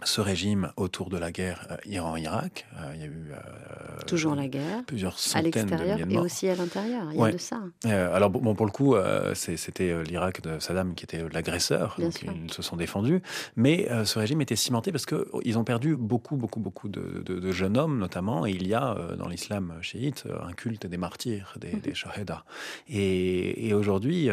[0.04, 2.66] ce régime autour de la guerre euh, Iran-Irak.
[2.78, 6.48] Euh, il y a eu euh, toujours la guerre, plusieurs centaines à l'extérieur et aussi
[6.50, 7.08] à l'intérieur.
[7.12, 7.62] Il y a de ça.
[7.86, 8.96] alors bon, pour le coup,
[9.34, 13.22] c'était l'Irak de Saddam qui était l'agresseur, donc ils se sont défendus.
[13.56, 17.78] Mais ce régime était cimenté parce que ils ont perdu beaucoup, beaucoup, beaucoup de, jeunes
[17.78, 18.46] hommes, notamment.
[18.46, 22.44] Et il y a dans l'islam chiite un culte des martyrs, des, des shahedas.
[22.90, 24.30] Et, et aujourd'hui,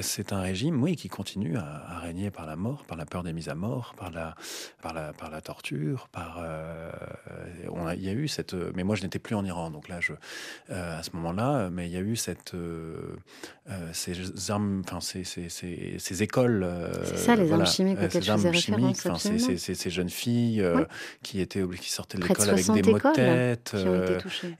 [0.00, 3.22] c'est un régime, oui, qui continue à, à régner par la mort, par la peur
[3.22, 3.65] des mises à mort
[3.96, 4.34] par la,
[4.82, 6.08] par la, par la torture.
[6.12, 6.90] Par, euh,
[7.70, 8.54] on il y a eu cette.
[8.74, 10.12] Mais moi, je n'étais plus en Iran, donc là, je,
[10.68, 12.52] à ce moment-là, mais il y a eu cette,
[13.92, 16.66] ces armes, enfin, ces, ces, ces, ces écoles.
[17.04, 18.96] c'est ça, les armes chimiques auxquelles je faisais référence.
[19.18, 20.64] Ces, ces, ces, jeunes filles
[21.22, 23.76] qui étaient qui sortaient de l'école avec des maux de tête.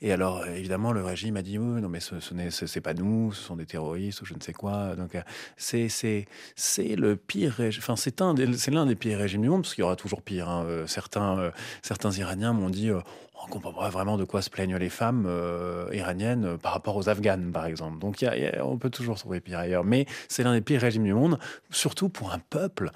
[0.03, 2.95] et alors, évidemment, le régime a dit oui, non, mais ce, ce n'est c'est pas
[2.95, 4.97] nous, ce sont des terroristes ou je ne sais quoi.
[4.97, 5.17] Donc,
[5.57, 7.61] c'est c'est le pire.
[7.79, 10.23] Enfin, c'est un, c'est l'un des pires régimes du monde parce qu'il y aura toujours
[10.23, 10.49] pire.
[10.49, 10.67] Hein.
[10.87, 12.91] Certains certains Iraniens m'ont dit
[13.47, 16.97] on comprend pas vraiment de quoi se plaignent les femmes euh, iraniennes euh, par rapport
[16.97, 17.99] aux Afghanes, par exemple.
[17.99, 18.25] Donc
[18.63, 19.85] on peut toujours trouver pire ailleurs.
[19.85, 21.39] Mais c'est l'un des pires régimes du monde,
[21.71, 22.91] surtout pour un peuple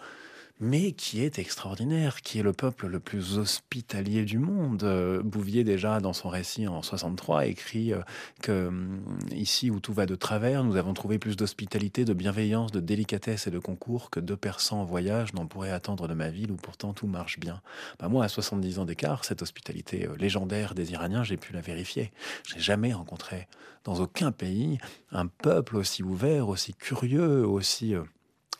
[0.60, 4.84] mais qui est extraordinaire, qui est le peuple le plus hospitalier du monde.
[4.84, 8.02] Euh, Bouvier, déjà, dans son récit en 63, écrit euh,
[8.42, 9.00] que hum,
[9.32, 13.46] ici où tout va de travers, nous avons trouvé plus d'hospitalité, de bienveillance, de délicatesse
[13.46, 16.56] et de concours que deux persans en voyage n'en pourraient attendre de ma ville où
[16.56, 17.62] pourtant tout marche bien.
[17.98, 21.62] Bah, moi, à 70 ans d'écart, cette hospitalité euh, légendaire des Iraniens, j'ai pu la
[21.62, 22.12] vérifier.
[22.46, 23.48] Je n'ai jamais rencontré
[23.84, 24.78] dans aucun pays
[25.10, 27.94] un peuple aussi ouvert, aussi curieux, aussi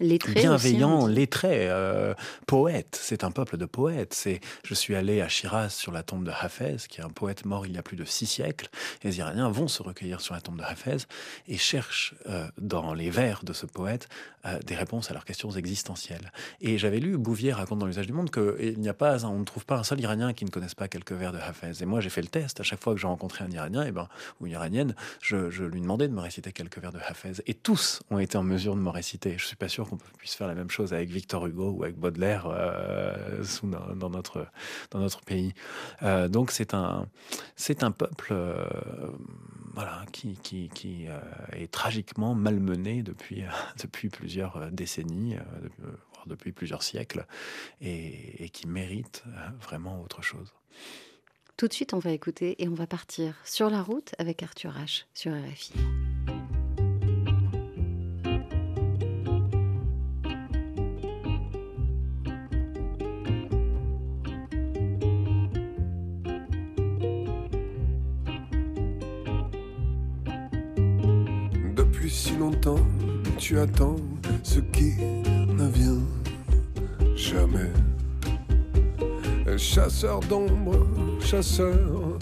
[0.01, 2.15] bienveillant, lettré, euh,
[2.47, 2.99] poète.
[3.01, 4.15] C'est un peuple de poètes.
[4.15, 7.45] C'est, je suis allé à Shiraz sur la tombe de Hafez, qui est un poète
[7.45, 8.69] mort il y a plus de six siècles.
[9.05, 10.99] les Iraniens vont se recueillir sur la tombe de Hafez
[11.49, 14.09] et cherchent euh, dans les vers de ce poète
[14.47, 16.33] euh, des réponses à leurs questions existentielles.
[16.63, 19.45] Et j'avais lu Bouvier raconte dans l'usage du monde qu'il n'y a pas, on ne
[19.45, 21.83] trouve pas un seul Iranien qui ne connaisse pas quelques vers de Hafez.
[21.83, 22.59] Et moi, j'ai fait le test.
[22.59, 24.09] À chaque fois que j'ai rencontré un Iranien, et eh ben,
[24.41, 27.43] ou une Iranienne, je, je, lui demandais de me réciter quelques vers de Hafez.
[27.47, 29.35] Et tous ont été en mesure de me réciter.
[29.37, 31.97] Je suis pas sûr qu'on puisse faire la même chose avec Victor Hugo ou avec
[31.97, 33.43] Baudelaire euh,
[33.95, 34.47] dans, notre,
[34.91, 35.55] dans notre pays.
[36.03, 37.07] Euh, donc c'est un,
[37.57, 38.65] c'est un peuple euh,
[39.75, 41.07] voilà, qui, qui, qui
[41.53, 43.45] est tragiquement malmené depuis,
[43.81, 45.37] depuis plusieurs décennies,
[46.13, 47.27] voire depuis plusieurs siècles,
[47.81, 49.25] et, et qui mérite
[49.61, 50.53] vraiment autre chose.
[51.57, 54.73] Tout de suite, on va écouter et on va partir sur la route avec Arthur
[54.73, 55.05] H.
[55.15, 55.75] sur RFI.
[72.11, 72.85] Si longtemps,
[73.39, 73.97] tu attends
[74.43, 76.03] ce qui ne vient
[77.15, 77.71] jamais.
[79.57, 80.87] Chasseur d'ombre,
[81.21, 82.19] chasseur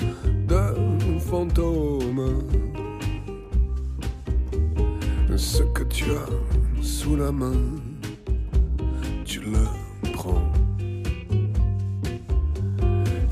[0.46, 2.42] de fantômes.
[5.36, 7.60] Ce que tu as sous la main,
[9.24, 10.52] tu le prends.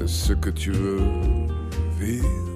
[0.06, 1.00] Ce que tu veux
[1.98, 2.55] vivre,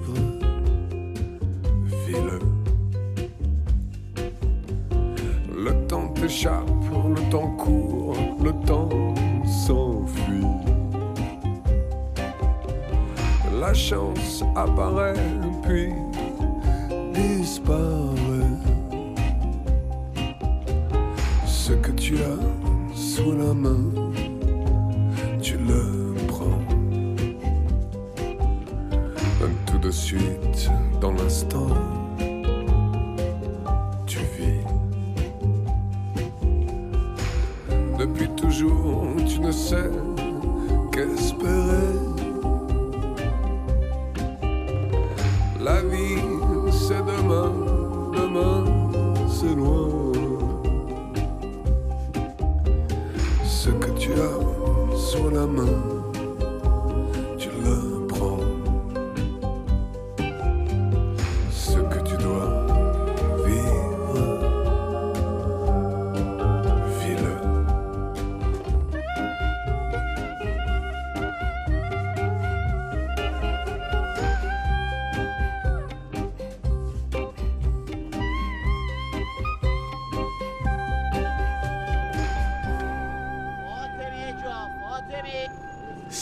[14.55, 15.14] apparaît
[15.62, 15.92] puis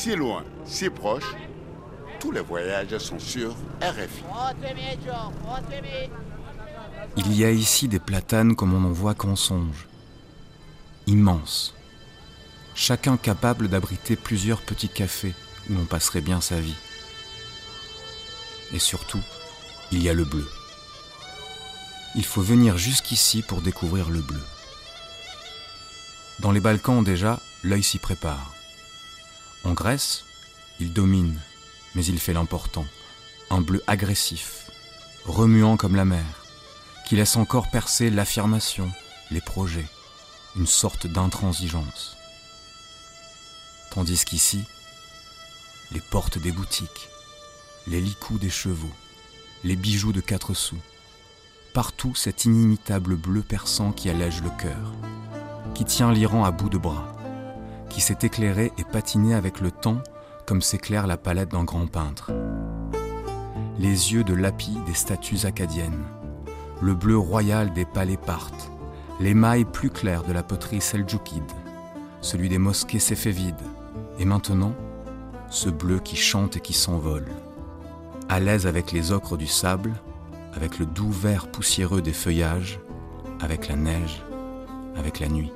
[0.09, 1.37] si loin, si proche,
[2.19, 4.25] tous les voyages sont sur RFI.
[7.19, 9.87] Il y a ici des platanes comme on n'en voit qu'en songe.
[11.07, 11.75] Immenses.
[12.75, 15.35] Chacun capable d'abriter plusieurs petits cafés
[15.69, 16.79] où l'on passerait bien sa vie.
[18.73, 19.23] Et surtout,
[19.93, 20.49] il y a le bleu.
[22.15, 24.43] Il faut venir jusqu'ici pour découvrir le bleu.
[26.39, 28.58] Dans les Balkans déjà, l'œil s'y prépare.
[29.65, 30.25] En Grèce,
[30.81, 31.39] il domine,
[31.95, 32.87] mais il fait l'important,
[33.51, 34.71] un bleu agressif,
[35.25, 36.45] remuant comme la mer,
[37.07, 38.91] qui laisse encore percer l'affirmation,
[39.31, 39.87] les projets,
[40.57, 42.17] une sorte d'intransigeance.
[43.91, 44.65] Tandis qu'ici,
[45.93, 47.09] les portes des boutiques,
[47.87, 48.93] les licous des chevaux,
[49.65, 50.79] les bijoux de quatre sous.
[51.75, 54.93] Partout cet inimitable bleu perçant qui allège le cœur,
[55.75, 57.13] qui tient l'Iran à bout de bras,
[57.89, 60.03] qui s'est éclairé et patiné avec le temps
[60.47, 62.33] comme s'éclaire la palette d'un grand peintre.
[63.79, 66.05] Les yeux de lapis des statues acadiennes,
[66.81, 68.71] le bleu royal des palais partent,
[69.21, 71.53] l'émail plus clair de la poterie seldjoukide,
[72.21, 73.55] celui des mosquées séfévides,
[74.19, 74.73] et maintenant,
[75.51, 77.29] ce bleu qui chante et qui s'envole.
[78.29, 79.93] À l'aise avec les ocres du sable,
[80.55, 82.81] avec le doux vert poussiéreux des feuillages,
[83.41, 84.23] avec la neige,
[84.97, 85.53] avec la nuit.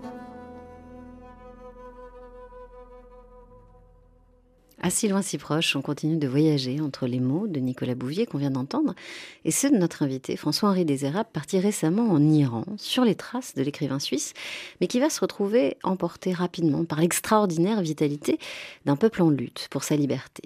[4.85, 8.27] À si loin, si proche, on continue de voyager entre les mots de Nicolas Bouvier
[8.27, 8.97] qu'on vient d'entendre
[9.45, 13.63] et ceux de notre invité François-Henri Désérable, parti récemment en Iran sur les traces de
[13.63, 14.35] l'écrivain suisse,
[14.81, 18.41] mais qui va se retrouver emporté rapidement par l'extraordinaire vitalité
[18.85, 20.43] d'un peuple en lutte pour sa liberté.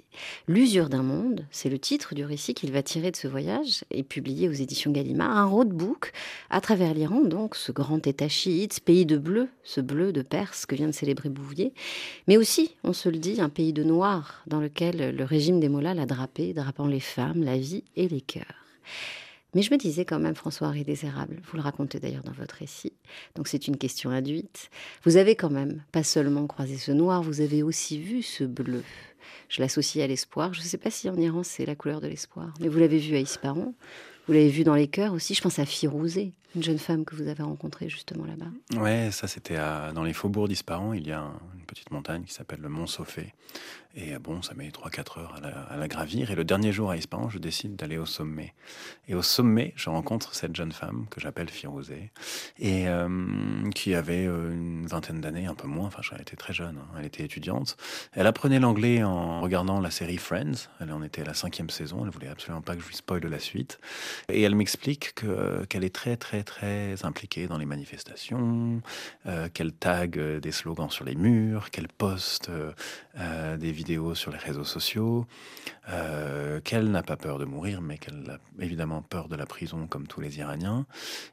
[0.47, 4.03] L'usure d'un monde, c'est le titre du récit qu'il va tirer de ce voyage et
[4.03, 6.11] publié aux éditions Gallimard, un roadbook
[6.51, 10.21] à travers l'Iran, donc ce grand état chiite, ce pays de bleu, ce bleu de
[10.21, 11.73] Perse que vient de célébrer Bouvier,
[12.27, 13.83] mais aussi, on se le dit, un pays de
[14.45, 18.21] dans lequel le régime des Mollahs l'a drapé, drapant les femmes, la vie et les
[18.21, 18.65] cœurs.
[19.55, 22.93] Mais je me disais quand même, François-Henri Désérable, vous le racontez d'ailleurs dans votre récit,
[23.35, 24.69] donc c'est une question induite,
[25.03, 28.83] vous avez quand même pas seulement croisé ce noir, vous avez aussi vu ce bleu.
[29.49, 30.53] Je l'associe à l'espoir.
[30.53, 32.97] Je ne sais pas si en Iran c'est la couleur de l'espoir, mais vous l'avez
[32.97, 33.73] vu à Isparon,
[34.27, 35.33] vous l'avez vu dans les cœurs aussi.
[35.33, 38.51] Je pense à Firouzé, une jeune femme que vous avez rencontrée justement là-bas.
[38.81, 39.57] Ouais, ça c'était
[39.95, 40.93] dans les faubourgs d'Isparon.
[40.93, 43.33] Il y a une petite montagne qui s'appelle le Mont Sofé.
[43.97, 45.35] Et euh, bon, ça met 3-4 heures
[45.69, 46.29] à la, gravir.
[46.29, 48.53] Et le dernier jour à Ispahan, je décide d'aller au sommet.
[49.07, 52.11] Et au sommet, je rencontre cette jeune femme que j'appelle Firouzé,
[52.59, 53.09] et euh,
[53.73, 55.87] qui avait euh, une vingtaine d'années, un peu moins.
[55.87, 56.77] Enfin, elle était très jeune.
[56.77, 56.87] Hein.
[56.99, 57.75] Elle était étudiante.
[58.13, 60.69] Elle apprenait l'anglais en regardant la série Friends.
[60.79, 62.05] Elle en était à la cinquième saison.
[62.05, 63.79] Elle voulait absolument pas que je lui spoil la suite.
[64.29, 68.81] Et elle m'explique que qu'elle est très, très, très impliquée dans les manifestations,
[69.53, 72.51] qu'elle tag des slogans sur les murs, qu'elle poste
[73.57, 75.25] des vidéos sur les réseaux sociaux,
[75.89, 79.87] euh, qu'elle n'a pas peur de mourir, mais qu'elle a évidemment peur de la prison
[79.87, 80.85] comme tous les Iraniens,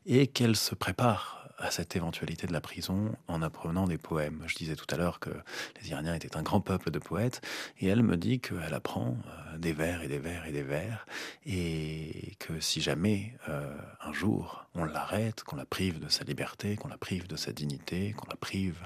[0.06, 4.42] et qu'elle se prépare à cette éventualité de la prison en apprenant des poèmes.
[4.46, 5.30] Je disais tout à l'heure que
[5.80, 7.40] les Iraniens étaient un grand peuple de poètes,
[7.80, 11.06] et elle me dit qu'elle apprend euh, des vers et des vers et des vers,
[11.46, 16.74] et que si jamais euh, un jour on l'arrête, qu'on la prive de sa liberté,
[16.74, 18.78] qu'on la prive de sa dignité, qu'on la prive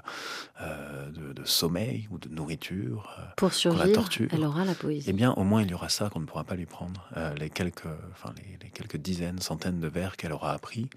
[0.61, 5.07] euh, de, sommeil ou de nourriture, pour survivre, la torture, elle aura la poésie.
[5.09, 7.09] Eh bien, au moins il y aura ça qu'on ne pourra pas lui prendre,
[7.39, 10.89] les quelques, enfin les quelques dizaines, centaines de vers qu'elle aura appris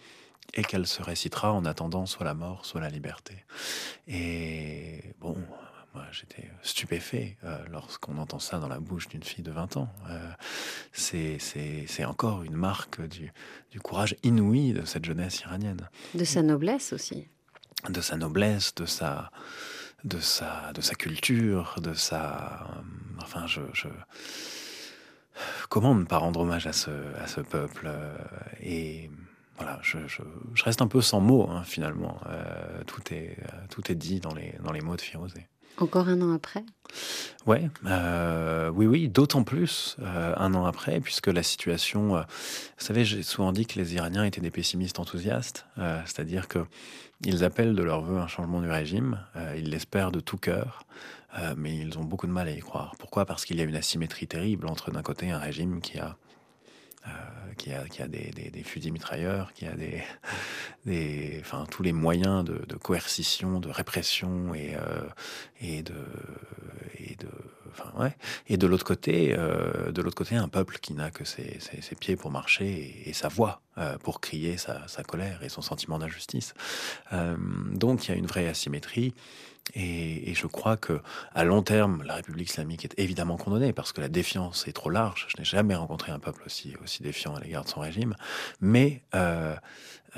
[0.55, 3.45] et qu'elle se récitera en attendant soit la mort, soit la liberté.
[4.07, 5.37] Et bon,
[5.95, 9.89] moi j'étais stupéfait euh, lorsqu'on entend ça dans la bouche d'une fille de 20 ans.
[10.11, 10.31] Euh,
[10.93, 13.33] c'est encore une marque du,
[13.71, 15.89] du, courage inouï de cette jeunesse iranienne.
[16.15, 17.29] De sa noblesse aussi.
[17.89, 19.31] De sa noblesse, de sa,
[20.05, 22.67] de sa, de sa culture, de sa...
[23.21, 23.61] enfin, je...
[23.73, 23.89] je
[25.69, 28.15] comment ne pas rendre hommage à ce, à ce peuple euh,
[28.61, 29.11] et
[29.63, 29.99] voilà, je,
[30.65, 32.21] reste un peu sans mots hein, finalement.
[32.29, 35.47] Euh, tout, est, euh, tout est dit dans les, dans les mots de Firozé.
[35.79, 36.65] Encore un an après?
[37.47, 42.09] Ouais, euh, oui, oui, d'autant plus un an après, puisque la situation.
[42.09, 42.25] vous
[42.77, 45.65] savez, j'ai souvent dit que les Iraniens étaient des pessimistes enthousiastes,
[46.05, 46.59] c'est-à-dire que
[47.25, 49.19] ils appellent de leur vœu un changement du régime,
[49.57, 50.85] ils l'espèrent de tout cœur,
[51.57, 52.95] mais ils ont beaucoup de mal à y croire.
[52.99, 53.25] Pourquoi?
[53.25, 56.17] Parce qu'il y a une asymétrie terrible entre d'un côté un régime qui a
[57.57, 60.03] qui a, qui a des, fusils mitrailleurs, qui a des,
[61.41, 65.03] enfin, tous les moyens de, coercition, de répression et, euh,
[65.61, 65.95] et de,
[66.99, 67.29] et de,
[67.71, 68.17] enfin, ouais.
[68.49, 72.31] Et de l'autre côté, euh, côté, un peuple qui n'a que ses, ses, pieds pour
[72.31, 73.61] marcher et, sa voix
[74.03, 76.55] pour crier sa, sa, colère et son sentiment d'injustice.
[77.73, 79.15] donc, il y a une vraie asymétrie.
[79.75, 81.01] Et, je crois que
[81.35, 84.91] à long terme, la République islamique est évidemment condamnée parce que la défiance est trop
[84.91, 85.29] large.
[85.29, 88.15] Je n'ai jamais rencontré un peuple aussi, défiant à l'égard de son régime.
[88.61, 89.55] Mais euh,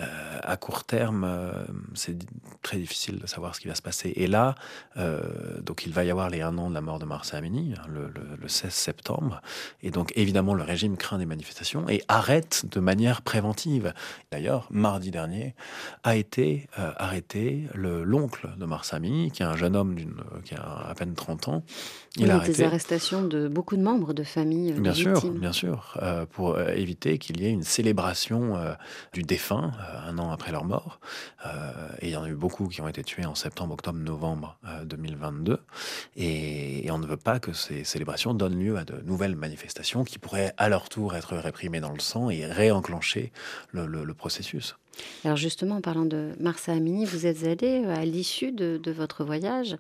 [0.01, 1.53] euh, à court terme, euh,
[1.95, 2.17] c'est
[2.63, 4.13] très difficile de savoir ce qui va se passer.
[4.17, 4.57] Et là,
[4.97, 5.21] euh,
[5.61, 7.87] donc il va y avoir les un an de la mort de Marsa Amini, hein,
[7.89, 9.41] le, le, 16 septembre.
[9.83, 13.95] Et donc évidemment, le régime craint des manifestations et arrête de manière préventive.
[14.33, 15.55] D'ailleurs, mardi dernier,
[16.03, 19.97] a été arrêté l'oncle de Marsa Amini, qui est un jeune homme
[20.45, 21.65] qui a à peine 30 ans.
[22.17, 24.73] Il a des arrestations de beaucoup de membres de famille.
[24.73, 25.99] Bien sûr, bien sûr,
[26.33, 28.59] pour éviter qu'il y ait une célébration
[29.13, 29.73] du défunt
[30.07, 31.01] un an après leur mort.
[32.01, 34.59] et il y en a eu beaucoup qui ont été tués en septembre, octobre, novembre
[34.85, 35.61] 2022.
[36.17, 40.19] Et, on ne veut pas que ces célébrations donnent lieu à de nouvelles manifestations qui
[40.19, 43.33] pourraient à leur tour être réprimées dans le sang et réenclencher
[43.73, 44.77] le processus.
[45.25, 49.25] Alors justement, en parlant de Marsa Amini, vous êtes allé euh, à l'issue de, votre
[49.25, 49.77] voyage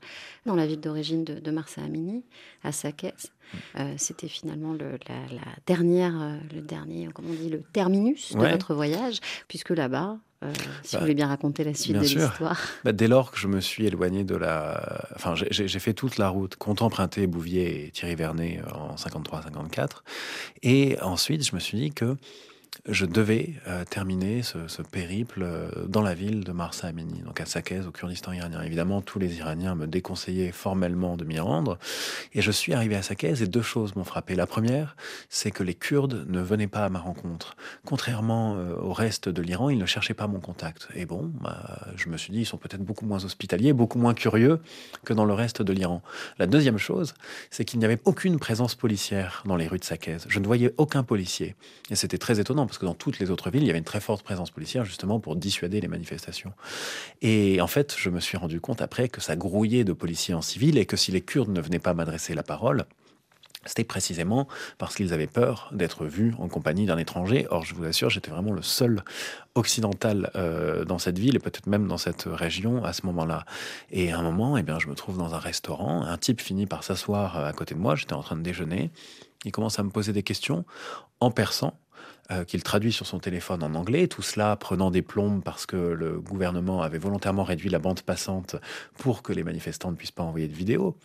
[0.46, 2.24] dans la ville d'origine de, Marsa Amini,
[2.62, 3.30] à Sakès.
[3.78, 8.38] Euh, c'était finalement le, la, dernière, euh, le dernier, comment on dit, le terminus de
[8.38, 12.60] votre voyage, puisque là-bas, si vous bah, voulez bien raconter la suite de l'histoire.
[12.84, 15.06] Bah, dès lors que je me suis éloigné de la...
[15.14, 20.02] Enfin, j'ai fait toute la route, compte emprunté Bouvier et Thierry Vernet en 53-54.
[20.62, 22.16] Et ensuite, je me suis dit que
[22.86, 27.46] je devais euh, terminer ce, périple euh, dans la ville de Marsa Amini, donc à
[27.46, 28.60] Sakez, au Kurdistan iranien.
[28.62, 31.78] Évidemment, tous les Iraniens me déconseillaient formellement de m'y rendre.
[32.34, 34.34] Et je suis arrivé à Sakez et deux choses m'ont frappé.
[34.34, 34.96] La première,
[35.30, 37.56] c'est que les Kurdes ne venaient pas à ma rencontre.
[37.84, 40.88] Contrairement euh, au reste de l'Iran, ils ne cherchaient pas mon contact.
[40.94, 44.14] Et bon, bah, je me suis dit, ils sont peut-être beaucoup moins hospitaliers, beaucoup moins
[44.14, 44.60] curieux
[45.04, 46.02] que dans le reste de l'Iran.
[46.38, 47.14] La deuxième chose,
[47.50, 50.18] c'est qu'il n'y avait aucune présence policière dans les rues de Sakez.
[50.28, 51.54] Je ne voyais aucun policier.
[51.90, 53.84] Et c'était très étonnant parce que dans toutes les autres villes, il y avait une
[53.84, 56.52] très forte présence policière justement pour dissuader les manifestations.
[57.22, 60.42] Et en fait, je me suis rendu compte après que ça grouillait de policiers en
[60.42, 62.86] civil et que si les Kurdes ne venaient pas m'adresser la parole,
[63.66, 64.46] c'était précisément
[64.78, 67.46] parce qu'ils avaient peur d'être vus en compagnie d'un étranger.
[67.50, 69.02] Or, je vous assure, j'étais vraiment le seul
[69.54, 73.44] occidental euh, dans cette ville et peut-être même dans cette région à ce moment-là.
[73.90, 76.02] Et à un moment, eh bien, je me trouve dans un restaurant.
[76.02, 77.96] Un type finit par s'asseoir à côté de moi.
[77.96, 78.90] J'étais en train de déjeuner.
[79.44, 80.64] Il commence à me poser des questions
[81.20, 81.74] en persan.
[82.30, 85.76] Euh, qu'il traduit sur son téléphone en anglais, tout cela prenant des plombes parce que
[85.76, 88.56] le gouvernement avait volontairement réduit la bande passante
[88.96, 90.96] pour que les manifestants ne puissent pas envoyer de vidéos.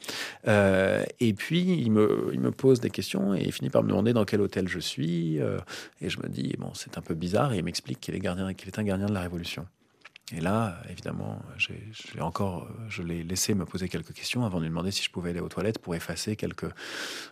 [0.47, 4.13] Euh, et puis, il me, il me, pose des questions et finit par me demander
[4.13, 5.41] dans quel hôtel je suis.
[5.41, 5.59] Euh,
[5.99, 8.53] et je me dis, bon, c'est un peu bizarre, et il m'explique qu'il est, gardien,
[8.53, 9.67] qu'il est un gardien de la Révolution.
[10.31, 14.69] Et là, évidemment, j'ai encore, je l'ai laissé me poser quelques questions avant de lui
[14.69, 16.65] demander si je pouvais aller aux toilettes pour effacer quelques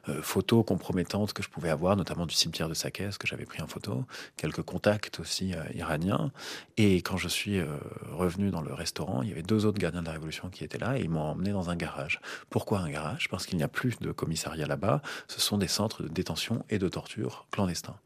[0.10, 3.62] euh, photos compromettantes que je pouvais avoir, notamment du cimetière de Sakès que j'avais pris
[3.62, 6.32] en photo, quelques contacts aussi euh, iraniens.
[6.78, 7.68] Et quand je suis euh,
[8.12, 10.80] revenu dans le restaurant, il y avait deux autres gardiens de la Révolution qui étaient
[10.80, 12.20] là et ils m'ont emmené dans un garage.
[12.50, 13.30] Pourquoi un garage?
[13.30, 15.04] Parce qu'il n'y a plus de commissariat là-bas.
[15.28, 17.98] Ce sont des centres de détention et de torture clandestins.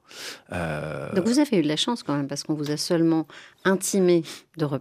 [0.49, 3.27] Donc vous avez eu de la chance quand même parce qu'on vous a seulement
[3.63, 4.23] intimé
[4.57, 4.80] de repartir.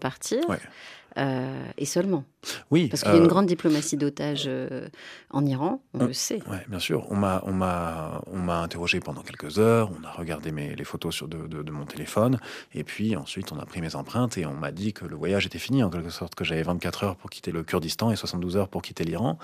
[1.18, 2.24] Euh, et seulement.
[2.70, 2.88] Oui.
[2.88, 4.88] Parce qu'il y a une euh, grande diplomatie d'otages euh,
[5.30, 6.40] en Iran, on, le sait.
[6.48, 7.06] Oui, bien sûr.
[7.10, 9.90] On m'a, on m'a, on m'a interrogé pendant quelques heures.
[9.98, 12.38] On a regardé mes, les photos sur de, de, mon téléphone.
[12.74, 15.46] Et puis ensuite, on a pris mes empreintes et on m'a dit que le voyage
[15.46, 18.56] était fini, en quelque sorte, que j'avais 24 heures pour quitter le Kurdistan et 72
[18.56, 19.38] heures pour quitter l'Iran.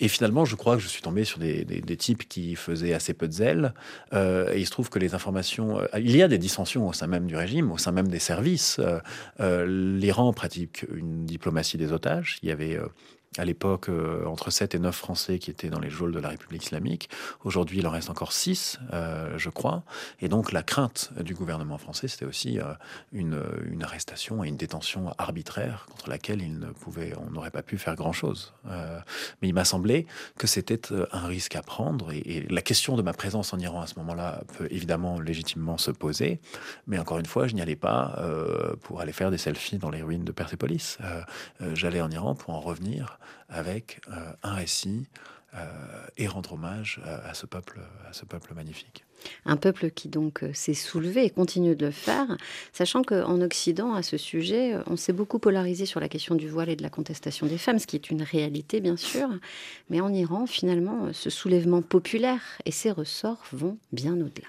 [0.00, 3.14] Et finalement, je crois que je suis tombé sur des, des, types qui faisaient assez
[3.14, 3.74] peu de zèle.
[4.12, 7.26] et il se trouve que les informations, il y a des dissensions au sein même
[7.26, 8.80] du régime, au sein même des services.
[9.38, 12.23] L'Iran pratique une diplomatie des otages.
[12.42, 12.88] Il y avait euh,
[13.38, 16.28] à l'époque euh, entre 7 et 9 Français qui étaient dans les geôles de la
[16.28, 17.08] République islamique.
[17.44, 19.82] Aujourd'hui, il en reste encore 6, euh, je crois.
[20.20, 22.64] Et donc, la crainte du gouvernement français, c'était aussi euh,
[23.12, 23.34] une,
[23.82, 27.96] arrestation et une détention arbitraire contre laquelle il ne pouvait, on n'aurait pas pu faire
[27.96, 28.54] grand-chose.
[28.64, 30.06] mais il m'a semblé
[30.38, 30.80] que c'était
[31.12, 32.12] un risque à prendre.
[32.12, 35.76] Et, et, la question de ma présence en Iran à ce moment-là peut évidemment légitimement
[35.76, 36.40] se poser.
[36.86, 38.18] Mais encore une fois, je n'y allais pas
[38.82, 40.98] pour aller faire des selfies dans les ruines de Persépolis.
[41.74, 43.18] J'allais en Iran pour en revenir
[43.48, 45.06] avec euh, un récit
[45.54, 45.66] euh,
[46.16, 49.04] et rendre hommage à, ce peuple, à ce peuple magnifique.
[49.46, 52.36] Un peuple qui donc euh, s'est soulevé et continue de le faire,
[52.72, 56.68] sachant qu'en Occident, à ce sujet, on s'est beaucoup polarisé sur la question du voile
[56.70, 59.28] et de la contestation des femmes, ce qui est une réalité bien sûr,
[59.90, 64.48] mais en Iran, finalement, ce soulèvement populaire et ses ressorts vont bien au-delà.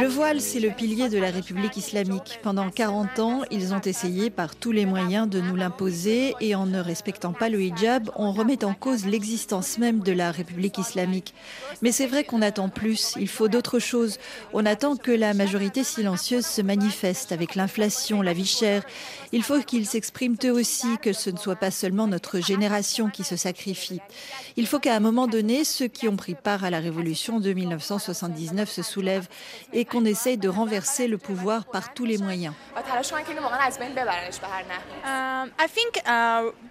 [0.00, 2.38] Le voile, c'est le pilier de la République islamique.
[2.42, 6.66] Pendant 40 ans, ils ont essayé par tous les moyens de nous l'imposer et en
[6.66, 11.34] ne respectant pas le hijab, on remet en cause l'existence même de la République islamique.
[11.82, 14.18] Mais c'est vrai qu'on attend plus, il faut d'autres choses.
[14.52, 18.84] On attend que la majorité silencieuse se manifeste avec l'inflation, la vie chère.
[19.32, 23.24] Il faut qu'ils s'expriment eux aussi, que ce ne soit pas seulement notre génération qui
[23.24, 24.00] se sacrifie.
[24.56, 27.52] Il faut qu'à un moment donné, ceux qui ont pris part à la révolution de
[27.52, 29.28] 1979 se soulèvent
[29.72, 32.54] et qu'on essaye de renverser le pouvoir par tous les moyens.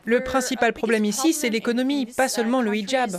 [0.05, 3.11] Le principal problème ici, c'est l'économie, pas seulement le hijab.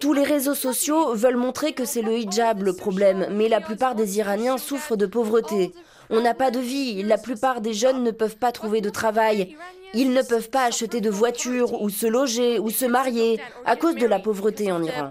[0.00, 3.94] Tous les réseaux sociaux veulent montrer que c'est le hijab le problème, mais la plupart
[3.94, 5.72] des Iraniens souffrent de pauvreté.
[6.10, 9.56] On n'a pas de vie, la plupart des jeunes ne peuvent pas trouver de travail.
[9.94, 13.94] Ils ne peuvent pas acheter de voiture ou se loger ou se marier à cause
[13.94, 15.08] de la pauvreté en Iran.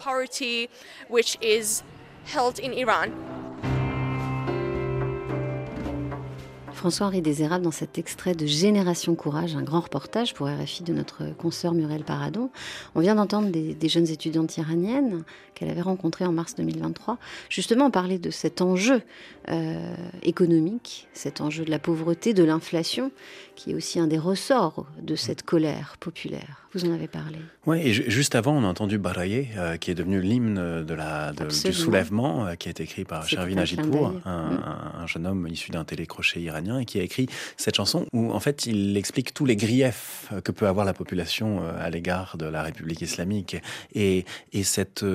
[6.84, 11.34] François-Henri Désérable dans cet extrait de Génération Courage, un grand reportage pour RFI de notre
[11.38, 12.50] consoeur Muriel Paradon.
[12.94, 15.24] On vient d'entendre des, jeunes étudiantes iraniennes
[15.56, 19.02] qu'elle avait rencontrées en mars 2023, justement parler de cet enjeu
[19.48, 23.14] euh, économique, cet enjeu de la pauvreté, de l'inflation,
[23.56, 26.63] qui est aussi un des ressorts de cette colère populaire.
[26.74, 27.38] Vous en avez parlé.
[27.68, 31.32] Oui, et juste avant, on a entendu Baraye, euh, qui est devenu l'hymne de la,
[31.32, 34.22] du soulèvement, euh, qui a été écrit par Shervin Ajitpour, mm.
[34.26, 38.40] un, jeune homme issu d'un télécrochet iranien, et qui a écrit cette chanson où, en
[38.40, 42.64] fait, il explique tous les griefs que peut avoir la population à l'égard de la
[42.64, 43.56] République islamique.
[43.94, 45.06] Et, et cette,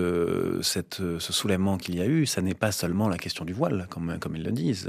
[0.62, 3.88] cette, ce soulèvement qu'il y a eu, ça n'est pas seulement la question du voile,
[3.90, 4.88] comme, comme ils le disent.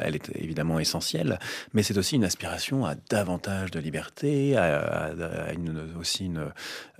[0.00, 1.38] elle est évidemment essentielle,
[1.74, 5.10] mais c'est aussi une aspiration à davantage de liberté, à,
[5.48, 6.50] à une aussi une,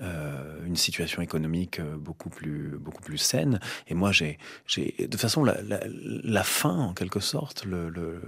[0.01, 3.59] euh, une situation économique euh, beaucoup plus, beaucoup plus saine.
[3.89, 4.39] Et moi, j'ai,
[4.77, 8.21] de toute façon, la, la, fin, en quelque sorte, le,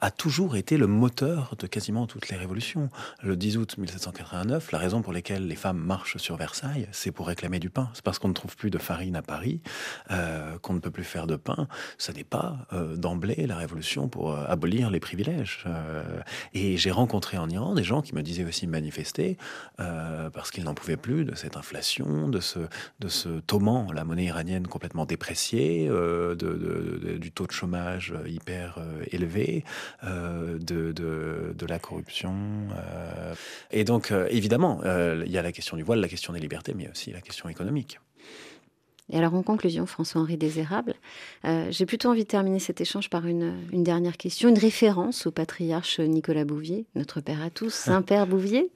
[0.00, 2.90] a toujours été le moteur de quasiment toutes les révolutions.
[3.22, 7.26] Le 10 août 1789, la raison pour laquelle les femmes marchent sur Versailles, c'est pour
[7.26, 7.90] réclamer du pain.
[7.94, 9.60] C'est parce qu'on ne trouve plus de farine à Paris,
[10.10, 11.68] euh, qu'on ne peut plus faire de pain.
[11.98, 12.66] Ce n'est pas
[12.96, 15.64] d'emblée la révolution pour abolir les privilèges.
[16.54, 19.36] et j'ai rencontré en Iran des gens qui me disaient aussi manifester
[19.82, 22.60] euh, parce qu'ils n'en pouvaient plus de cette inflation, de ce,
[23.00, 23.28] de ce
[23.92, 29.64] la monnaie iranienne complètement dépréciée, euh, du taux de chômage hyper euh, élevé,
[30.02, 32.34] de, de, la corruption.
[33.70, 36.88] et donc, évidemment, il y a la question du voile, la question des libertés, mais
[36.90, 37.98] aussi la question économique.
[39.12, 40.94] Et alors, en conclusion, François-Henri Désérable,
[41.44, 45.30] euh, j'ai plutôt envie de terminer cet échange par une, dernière question, une référence au
[45.30, 48.70] patriarche Nicolas Bouvier, notre père à tous, Saint-Père Bouvier.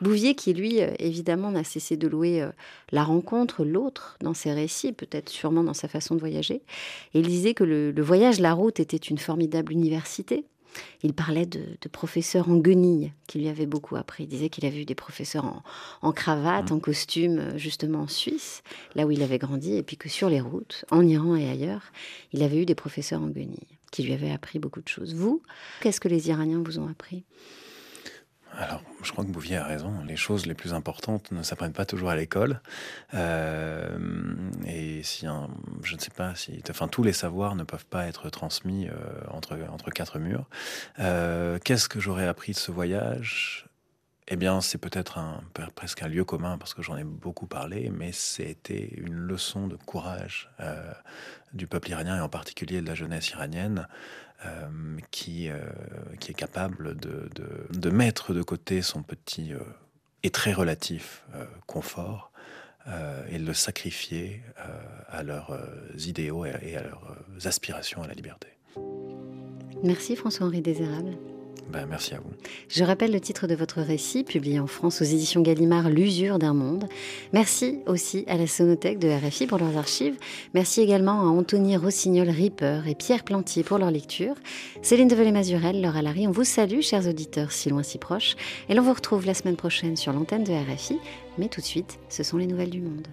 [0.00, 2.50] Bouvier qui, lui, euh, évidemment, n'a cessé de louer euh,
[2.92, 6.62] la rencontre, l'autre, dans ses récits, peut-être sûrement dans sa façon de voyager.
[7.14, 10.44] Et il disait que le voyage, la route, était une formidable université
[11.02, 14.24] il parlait de, professeurs en guenilles qui lui avaient beaucoup appris.
[14.24, 15.62] Il disait qu'il avait vu des professeurs
[16.00, 16.74] en, cravate, mmh.
[16.74, 18.62] en costume, euh, justement en Suisse,
[18.94, 21.92] là où il avait grandi, et puis que sur les routes, en Iran et ailleurs,
[22.32, 25.14] il avait eu des professeurs en guenilles qui lui avaient appris beaucoup de choses.
[25.14, 25.42] Vous,
[25.82, 27.24] qu'est-ce que les Iraniens vous ont appris?
[28.58, 29.94] Alors, je crois que Bouvier a raison.
[30.06, 32.60] Les choses les plus importantes ne s'apprennent pas toujours à l'école.
[33.14, 33.96] Euh,
[34.66, 35.26] et si
[35.82, 38.92] je ne sais pas si, enfin, tous les savoirs ne peuvent pas être transmis euh,
[39.28, 40.46] entre entre quatre murs.
[40.98, 43.66] Euh, qu'est-ce que j'aurais appris de ce voyage?
[44.28, 45.42] Eh bien, c'est peut-être un,
[45.74, 49.76] presque un lieu commun parce que j'en ai beaucoup parlé, mais c'était une leçon de
[49.76, 50.48] courage
[51.52, 53.88] du peuple iranien et en particulier de la jeunesse iranienne
[54.44, 55.58] euh, qui, euh,
[56.18, 57.28] qui est capable de,
[57.70, 59.58] de, mettre de côté son petit euh,
[60.24, 61.24] et très relatif
[61.66, 62.32] confort
[63.30, 64.42] et le sacrifier
[65.08, 65.56] à leurs
[65.96, 68.48] idéaux et à leurs aspirations à la liberté.
[69.84, 71.16] Merci François-Henri Désérable.
[71.72, 72.30] Ben, merci à vous.
[72.68, 76.52] Je rappelle le titre de votre récit, publié en France aux éditions Gallimard, L'usure d'un
[76.52, 76.86] monde.
[77.32, 80.16] Merci aussi à la Sonothèque de RFI pour leurs archives.
[80.52, 84.34] Merci également à Anthony Rossignol-Ripper et Pierre Plantier pour leur lecture.
[84.82, 88.36] Céline Develay-Mazurel, Laura Larry, on vous salue, chers auditeurs, si loin, si proches.
[88.68, 90.98] Et l'on vous retrouve la semaine prochaine sur l'antenne de RFI.
[91.38, 93.08] Mais tout de suite, ce sont les nouvelles du monde.